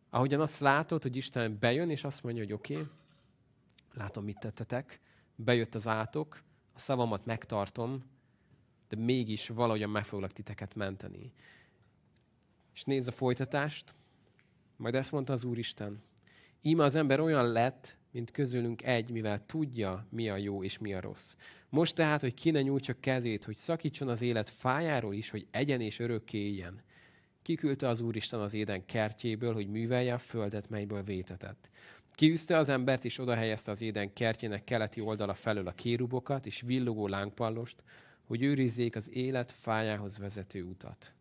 [0.09, 2.87] Ahogyan azt látod, hogy Isten bejön, és azt mondja, hogy oké, okay,
[3.93, 4.99] látom, mit tettetek,
[5.35, 6.43] bejött az átok,
[6.75, 8.03] a szavamat megtartom,
[8.87, 11.33] de mégis valahogyan meg foglak titeket menteni.
[12.73, 13.95] És nézd a folytatást,
[14.75, 16.03] majd ezt mondta az Úristen.
[16.61, 20.93] Íme az ember olyan lett, mint közülünk egy, mivel tudja, mi a jó és mi
[20.93, 21.35] a rossz.
[21.69, 25.81] Most tehát, hogy ki ne nyújtsa kezét, hogy szakítson az élet fájáról is, hogy egyen
[25.81, 26.81] és örökké éljen.
[27.41, 31.69] Kiküldte az Úristen az éden kertjéből, hogy művelje a földet, melyből vétetett.
[32.15, 36.61] Kiűzte az embert, és oda helyezte az éden kertjének keleti oldala felől a kérubokat és
[36.61, 37.83] villogó lángpallost,
[38.23, 41.13] hogy őrizzék az élet fájához vezető utat.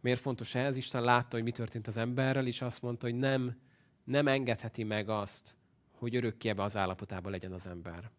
[0.00, 0.76] Miért fontos ez?
[0.76, 3.56] Isten látta, hogy mi történt az emberrel, és azt mondta, hogy nem
[4.04, 5.56] nem engedheti meg azt,
[5.98, 8.10] hogy örökké ebbe az állapotában legyen az ember.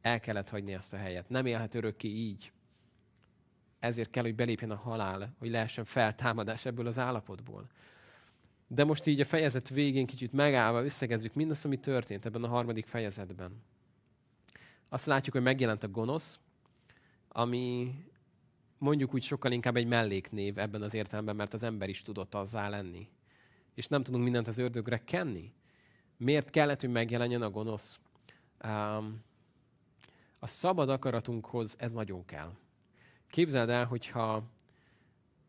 [0.00, 1.28] El kellett hagyni ezt a helyet.
[1.28, 2.52] Nem élhet örökké így.
[3.78, 7.66] Ezért kell, hogy belépjen a halál, hogy lehessen feltámadás ebből az állapotból.
[8.66, 12.86] De most így a fejezet végén kicsit megállva összegezzük mindazt, ami történt ebben a harmadik
[12.86, 13.62] fejezetben.
[14.88, 16.38] Azt látjuk, hogy megjelent a gonosz,
[17.28, 17.94] ami
[18.78, 22.68] mondjuk úgy sokkal inkább egy melléknév ebben az értelemben, mert az ember is tudott azzá
[22.68, 23.08] lenni
[23.74, 25.52] és nem tudunk mindent az ördögre kenni?
[26.16, 28.00] Miért kellett, hogy megjelenjen a gonosz?
[28.64, 29.22] Um,
[30.38, 32.52] a szabad akaratunkhoz ez nagyon kell.
[33.30, 34.42] Képzeld el, hogyha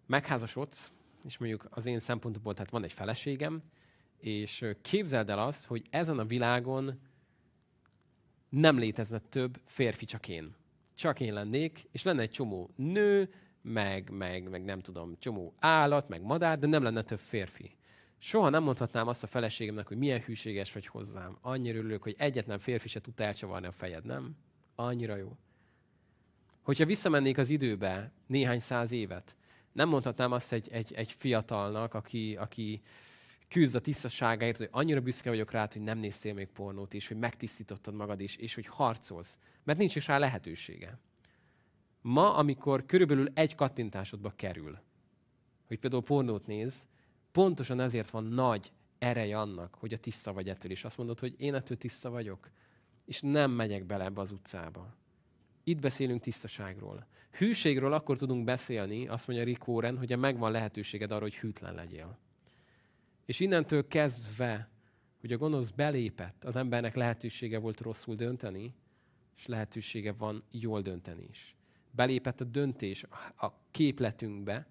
[0.06, 0.92] megházasodsz,
[1.26, 3.64] és mondjuk az én szempontomból, tehát van egy feleségem,
[4.18, 7.00] és képzeld el azt, hogy ezen a világon
[8.50, 10.56] nem létezne több férfi, csak én.
[10.96, 16.10] Csak én lennék, és lenne egy csomó nő, meg, meg, meg nem tudom, csomó állat,
[16.10, 17.76] meg madár, de nem lenne több férfi.
[18.18, 21.38] Soha nem mondhatnám azt a feleségemnek, hogy milyen hűséges vagy hozzám.
[21.42, 24.36] Annyira örülök, hogy egyetlen férfi se tud elcsavarni a fejed, nem?
[24.76, 25.38] Annyira jó.
[26.62, 29.36] Hogyha visszamennék az időbe néhány száz évet,
[29.76, 32.82] nem mondhatnám azt egy, egy, egy fiatalnak, aki, aki
[33.48, 37.18] küzd a tisztaságáért, hogy annyira büszke vagyok rá, hogy nem néztél még pornót, és hogy
[37.18, 39.40] megtisztítottad magad is, és hogy harcolsz.
[39.64, 41.00] Mert nincs is rá lehetősége.
[42.02, 44.80] Ma, amikor körülbelül egy kattintásodba kerül,
[45.68, 46.88] hogy például pornót néz,
[47.36, 51.36] Pontosan ezért van nagy ereje annak, hogy a tiszta vagy ettől, és azt mondod, hogy
[51.38, 52.50] én ettől tiszta vagyok,
[53.06, 54.96] és nem megyek bele ebbe az utcába.
[55.68, 57.08] Itt beszélünk tisztaságról.
[57.32, 62.18] Hűségről akkor tudunk beszélni, azt mondja Rick Warren, hogy megvan lehetőséged arra, hogy hűtlen legyél.
[63.26, 64.70] És innentől kezdve,
[65.20, 68.74] hogy a gonosz belépett, az embernek lehetősége volt rosszul dönteni,
[69.36, 71.56] és lehetősége van jól dönteni is.
[71.92, 73.04] Belépett a döntés
[73.38, 74.68] a képletünkbe,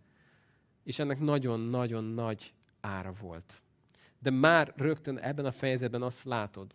[0.83, 3.63] és ennek nagyon-nagyon nagy ára volt.
[4.19, 6.75] De már rögtön ebben a fejezetben azt látod,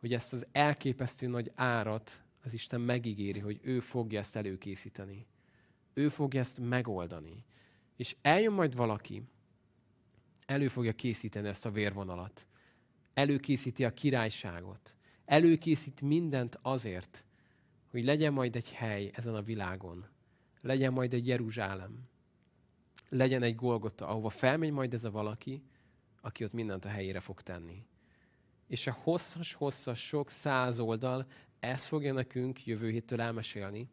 [0.00, 5.26] hogy ezt az elképesztő nagy árat az Isten megígéri, hogy ő fogja ezt előkészíteni.
[5.94, 7.44] Ő fogja ezt megoldani.
[7.96, 9.22] És eljön majd valaki,
[10.46, 12.46] elő fogja készíteni ezt a vérvonalat.
[13.14, 14.96] Előkészíti a királyságot.
[15.24, 17.24] Előkészít mindent azért,
[17.90, 20.06] hogy legyen majd egy hely ezen a világon.
[20.60, 22.08] Legyen majd egy Jeruzsálem.
[23.08, 25.62] Legyen egy Golgota, ahova felmegy majd ez a valaki,
[26.20, 27.86] aki ott mindent a helyére fog tenni.
[28.66, 31.26] És a hosszas-hosszas, sok száz oldal
[31.60, 33.90] ezt fogja nekünk jövő héttől elmesélni,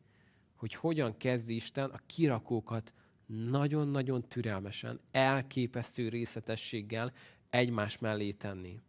[0.55, 2.93] hogy hogyan kezdi Isten a kirakókat
[3.25, 7.13] nagyon-nagyon türelmesen, elképesztő részletességgel
[7.49, 8.81] egymás mellé tenni.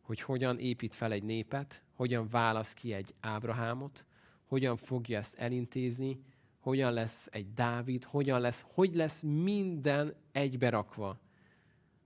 [0.00, 4.06] Hogy hogyan épít fel egy népet, hogyan válasz ki egy Ábrahámot,
[4.44, 6.20] hogyan fogja ezt elintézni,
[6.58, 11.20] hogyan lesz egy Dávid, hogyan lesz, hogy lesz minden egyberakva.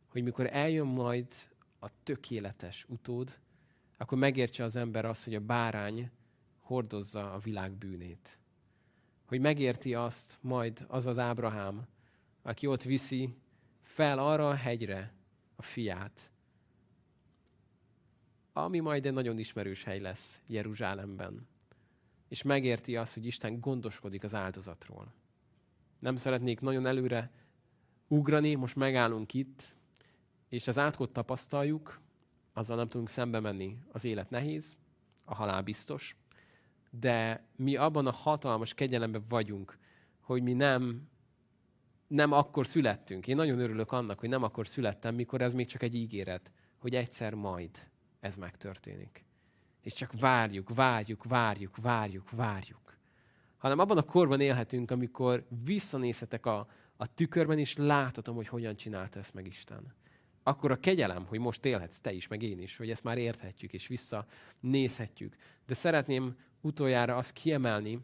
[0.09, 1.27] Hogy mikor eljön majd
[1.79, 3.39] a tökéletes utód,
[4.05, 6.11] akkor megértse az ember azt, hogy a bárány
[6.61, 8.39] hordozza a világ bűnét.
[9.27, 11.87] Hogy megérti azt majd az az Ábrahám,
[12.43, 13.35] aki ott viszi
[13.81, 15.15] fel arra a hegyre
[15.57, 16.31] a fiát,
[18.53, 21.49] ami majd egy nagyon ismerős hely lesz Jeruzsálemben.
[22.29, 25.13] És megérti azt, hogy Isten gondoskodik az áldozatról.
[25.99, 27.31] Nem szeretnék nagyon előre
[28.09, 29.77] ugrani, most megállunk itt,
[30.49, 32.03] és az átkot tapasztaljuk,
[32.55, 33.79] azzal nem tudunk szembe menni.
[33.93, 34.77] Az élet nehéz,
[35.25, 36.17] a halál biztos,
[36.91, 39.79] de mi abban a hatalmas kegyelemben vagyunk,
[40.21, 41.09] hogy mi nem,
[42.07, 43.27] nem akkor születtünk.
[43.27, 46.95] Én nagyon örülök annak, hogy nem akkor születtem, mikor ez még csak egy ígéret, hogy
[46.95, 47.71] egyszer majd
[48.21, 49.25] ez megtörténik.
[49.81, 52.97] És csak várjuk, várjuk, várjuk, várjuk, várjuk.
[53.57, 59.19] Hanem abban a korban élhetünk, amikor visszanézhetek a, a tükörben, és láthatom, hogy hogyan csinálta
[59.19, 59.95] ezt meg Isten
[60.47, 63.73] akkor a kegyelem, hogy most élhetsz te is, meg én is, hogy ezt már érthetjük
[63.73, 65.37] és visszanézhetjük.
[65.67, 68.01] De szeretném utoljára azt kiemelni,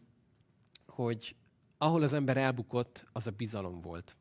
[0.87, 1.35] hogy
[1.77, 4.15] ahol az ember elbukott, az a bizalom volt.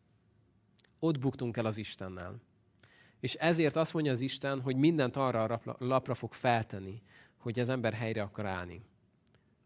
[0.99, 2.41] Ott buktunk el az Istennel.
[3.21, 7.03] És ezért azt mondja az Isten, hogy mindent arra a lapra fog feltenni,
[7.37, 8.83] hogy az ember helyre akar állni.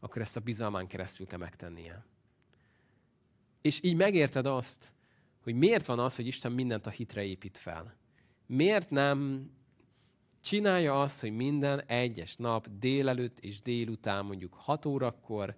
[0.00, 2.05] Akkor ezt a bizalmán keresztül kell megtennie.
[3.61, 4.94] És így megérted azt,
[5.42, 7.94] hogy miért van az, hogy Isten mindent a hitre épít fel
[8.55, 9.50] miért nem
[10.40, 15.55] csinálja azt, hogy minden egyes nap délelőtt és délután, mondjuk 6 órakor,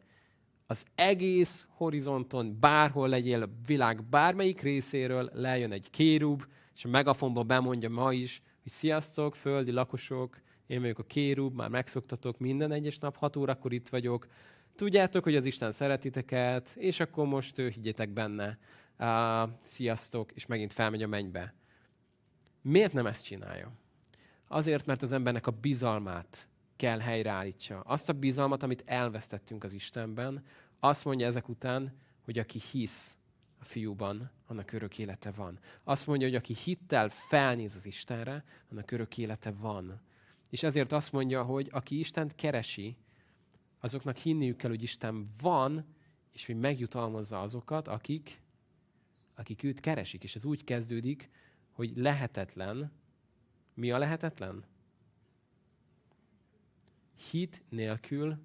[0.67, 6.45] az egész horizonton, bárhol legyél a világ bármelyik részéről, lejön egy kérub,
[6.75, 11.69] és a megafonba bemondja ma is, hogy sziasztok, földi lakosok, én vagyok a kérub, már
[11.69, 14.27] megszoktatok, minden egyes nap 6 órakor itt vagyok,
[14.75, 18.59] tudjátok, hogy az Isten szeretiteket, és akkor most ő higgyetek benne,
[18.99, 21.55] uh, sziasztok, és megint felmegy a mennybe.
[22.69, 23.73] Miért nem ezt csinálja?
[24.49, 27.81] Azért, mert az embernek a bizalmát kell helyreállítsa.
[27.81, 30.45] Azt a bizalmat, amit elvesztettünk az Istenben,
[30.81, 33.19] azt mondja ezek után, hogy aki hisz
[33.59, 35.59] a fiúban, annak örök élete van.
[35.85, 40.01] Azt mondja, hogy aki hittel felnéz az Istenre, annak örök élete van.
[40.51, 42.97] És ezért azt mondja, hogy aki Istent keresi,
[43.81, 45.85] azoknak hinniük kell, hogy Isten van,
[46.33, 48.41] és hogy megjutalmazza azokat, akik,
[49.35, 50.23] akik őt keresik.
[50.23, 51.31] És ez úgy kezdődik,
[51.77, 52.93] hogy lehetetlen.
[53.75, 54.65] Mi a lehetetlen?
[57.31, 58.39] Hit nélkül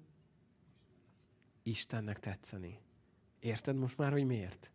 [1.62, 2.80] Istennek tetszeni.
[3.40, 4.70] Érted most már, hogy miért?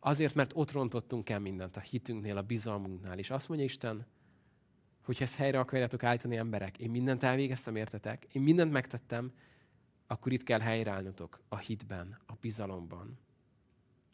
[0.00, 3.18] Azért, mert ott rontottunk el mindent a hitünknél, a bizalmunknál.
[3.18, 4.06] És azt mondja Isten,
[5.02, 8.26] hogy ezt helyre akarjátok állítani emberek, én mindent elvégeztem, értetek?
[8.32, 9.32] Én mindent megtettem,
[10.06, 13.18] akkor itt kell helyreállnotok a hitben, a bizalomban.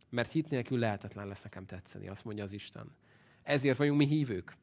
[0.08, 2.94] Mert hit nélkül lehetetlen lesz nekem tetszeni, azt mondja az Isten.
[3.42, 4.56] Ezért vagyunk mi hívők.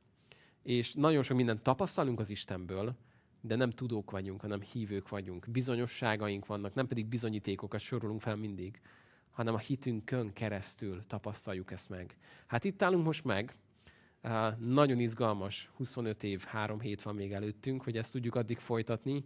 [0.63, 2.95] És nagyon sok mindent tapasztalunk az Istenből,
[3.41, 5.45] de nem tudók vagyunk, hanem hívők vagyunk.
[5.49, 8.82] Bizonyosságaink vannak, nem pedig bizonyítékokat sorolunk fel mindig,
[9.32, 12.17] hanem a hitünkön keresztül tapasztaljuk ezt meg.
[12.47, 13.55] Hát itt állunk most meg,
[14.23, 19.25] Uh, nagyon izgalmas, 25 év, három hét van még előttünk, hogy ezt tudjuk addig folytatni.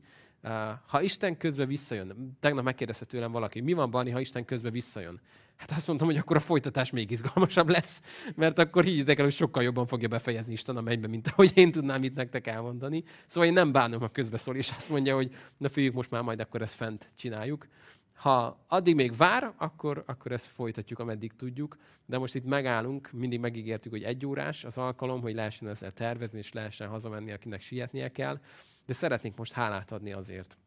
[0.85, 5.21] Ha Isten közben visszajön, tegnap megkérdezte tőlem valaki, mi van Bani, ha Isten közben visszajön?
[5.55, 8.01] Hát azt mondtam, hogy akkor a folytatás még izgalmasabb lesz,
[8.35, 11.71] mert akkor higgyétek el, hogy sokkal jobban fogja befejezni Isten a mennybe, mint ahogy én
[11.71, 13.03] tudnám itt nektek elmondani.
[13.25, 16.39] Szóval én nem bánom, a közbeszól, és azt mondja, hogy na fiúk, most már majd
[16.39, 17.67] akkor ezt fent csináljuk.
[18.13, 21.77] Ha addig még vár, akkor, akkor ezt folytatjuk, ameddig tudjuk.
[22.05, 26.37] De most itt megállunk, mindig megígértük, hogy egy órás az alkalom, hogy lehessen ezzel tervezni,
[26.37, 28.39] és lehessen hazamenni, akinek sietnie kell.
[28.85, 30.57] De szeretnénk most hálát adni azért,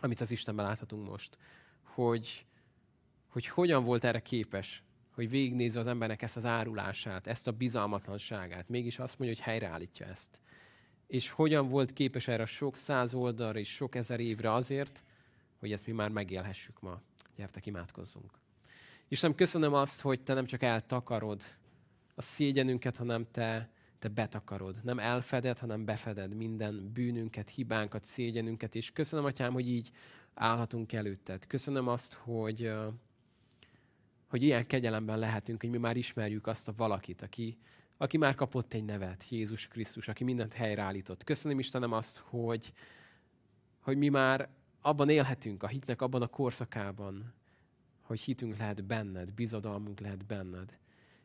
[0.00, 1.38] amit az Istenben láthatunk most,
[1.82, 2.46] hogy,
[3.28, 4.82] hogy hogyan volt erre képes,
[5.14, 10.06] hogy végignézze az embernek ezt az árulását, ezt a bizalmatlanságát, mégis azt mondja, hogy helyreállítja
[10.06, 10.40] ezt.
[11.06, 15.04] És hogyan volt képes erre sok száz oldalra és sok ezer évre azért,
[15.58, 17.00] hogy ezt mi már megélhessük ma.
[17.36, 18.30] Gyertek, imádkozzunk.
[19.08, 21.42] Istenem, köszönöm azt, hogy Te nem csak eltakarod
[22.14, 24.80] a szégyenünket, hanem Te te betakarod.
[24.82, 29.90] Nem elfeded, hanem befeded minden bűnünket, hibánkat, szégyenünket, és köszönöm, Atyám, hogy így
[30.34, 31.46] állhatunk előtted.
[31.46, 32.72] Köszönöm azt, hogy,
[34.26, 37.58] hogy ilyen kegyelemben lehetünk, hogy mi már ismerjük azt a valakit, aki,
[37.96, 41.24] aki már kapott egy nevet, Jézus Krisztus, aki mindent helyreállított.
[41.24, 42.72] Köszönöm Istenem azt, hogy,
[43.80, 44.48] hogy mi már
[44.80, 47.34] abban élhetünk, a hitnek abban a korszakában,
[48.02, 50.78] hogy hitünk lehet benned, bizodalmunk lehet benned.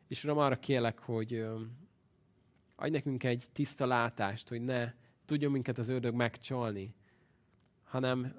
[0.08, 1.46] És Uram, arra kérlek, hogy
[2.74, 4.92] adj nekünk egy tiszta látást, hogy ne
[5.24, 6.94] tudjon minket az ördög megcsalni,
[7.84, 8.34] hanem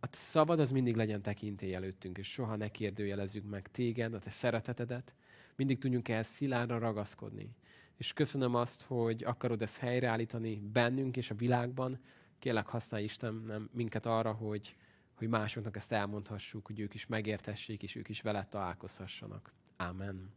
[0.00, 4.18] a te szabad az mindig legyen tekintély előttünk, és soha ne kérdőjelezzük meg téged, a
[4.18, 5.14] te szeretetedet,
[5.56, 7.54] mindig tudjunk ehhez szilárra ragaszkodni.
[7.96, 12.00] És köszönöm azt, hogy akarod ezt helyreállítani bennünk és a világban.
[12.38, 14.76] Kérlek, használj Isten minket arra, hogy,
[15.14, 19.52] hogy másoknak ezt elmondhassuk, hogy ők is megértessék, és ők is veled találkozhassanak.
[19.76, 20.32] Amen.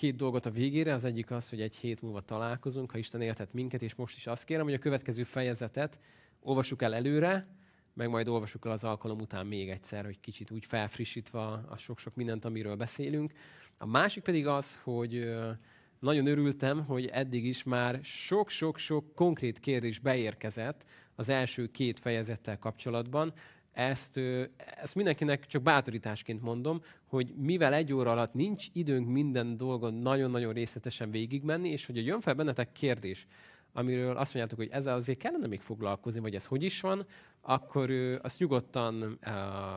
[0.00, 3.52] Két dolgot a végére, az egyik az, hogy egy hét múlva találkozunk, ha Isten éltet
[3.52, 6.00] minket, és most is azt kérem, hogy a következő fejezetet
[6.42, 7.46] olvassuk el előre,
[7.94, 12.14] meg majd olvassuk el az alkalom után még egyszer, hogy kicsit úgy felfrissítve a sok-sok
[12.14, 13.32] mindent, amiről beszélünk.
[13.78, 15.34] A másik pedig az, hogy
[15.98, 20.84] nagyon örültem, hogy eddig is már sok-sok-sok konkrét kérdés beérkezett
[21.14, 23.32] az első két fejezettel kapcsolatban.
[23.72, 24.20] Ezt,
[24.82, 30.52] ezt mindenkinek csak bátorításként mondom, hogy mivel egy óra alatt nincs időnk minden dolgon nagyon-nagyon
[30.52, 33.26] részletesen végigmenni, és hogy jön fel bennetek kérdés,
[33.72, 37.06] amiről azt mondjátok, hogy ezzel azért kellene még foglalkozni, vagy ez hogy is van,
[37.40, 37.90] akkor
[38.22, 39.18] azt nyugodtan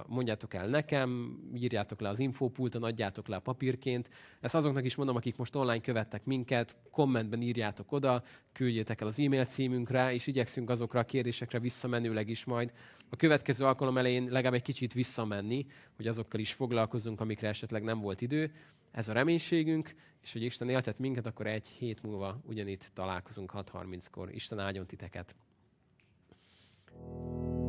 [0.07, 4.09] mondjátok el nekem, írjátok le az infópulton, adjátok le a papírként.
[4.39, 9.19] Ezt azoknak is mondom, akik most online követtek minket, kommentben írjátok oda, küldjétek el az
[9.19, 12.71] e-mail címünkre, és igyekszünk azokra a kérdésekre visszamenőleg is majd
[13.13, 15.65] a következő alkalom elején legalább egy kicsit visszamenni,
[15.95, 18.51] hogy azokkal is foglalkozunk, amikre esetleg nem volt idő
[18.93, 24.33] ez a reménységünk, és hogy Isten éltet minket, akkor egy hét múlva ugyanitt találkozunk 6.30-kor.
[24.33, 25.35] Isten áldjon titeket!
[26.95, 27.62] thank you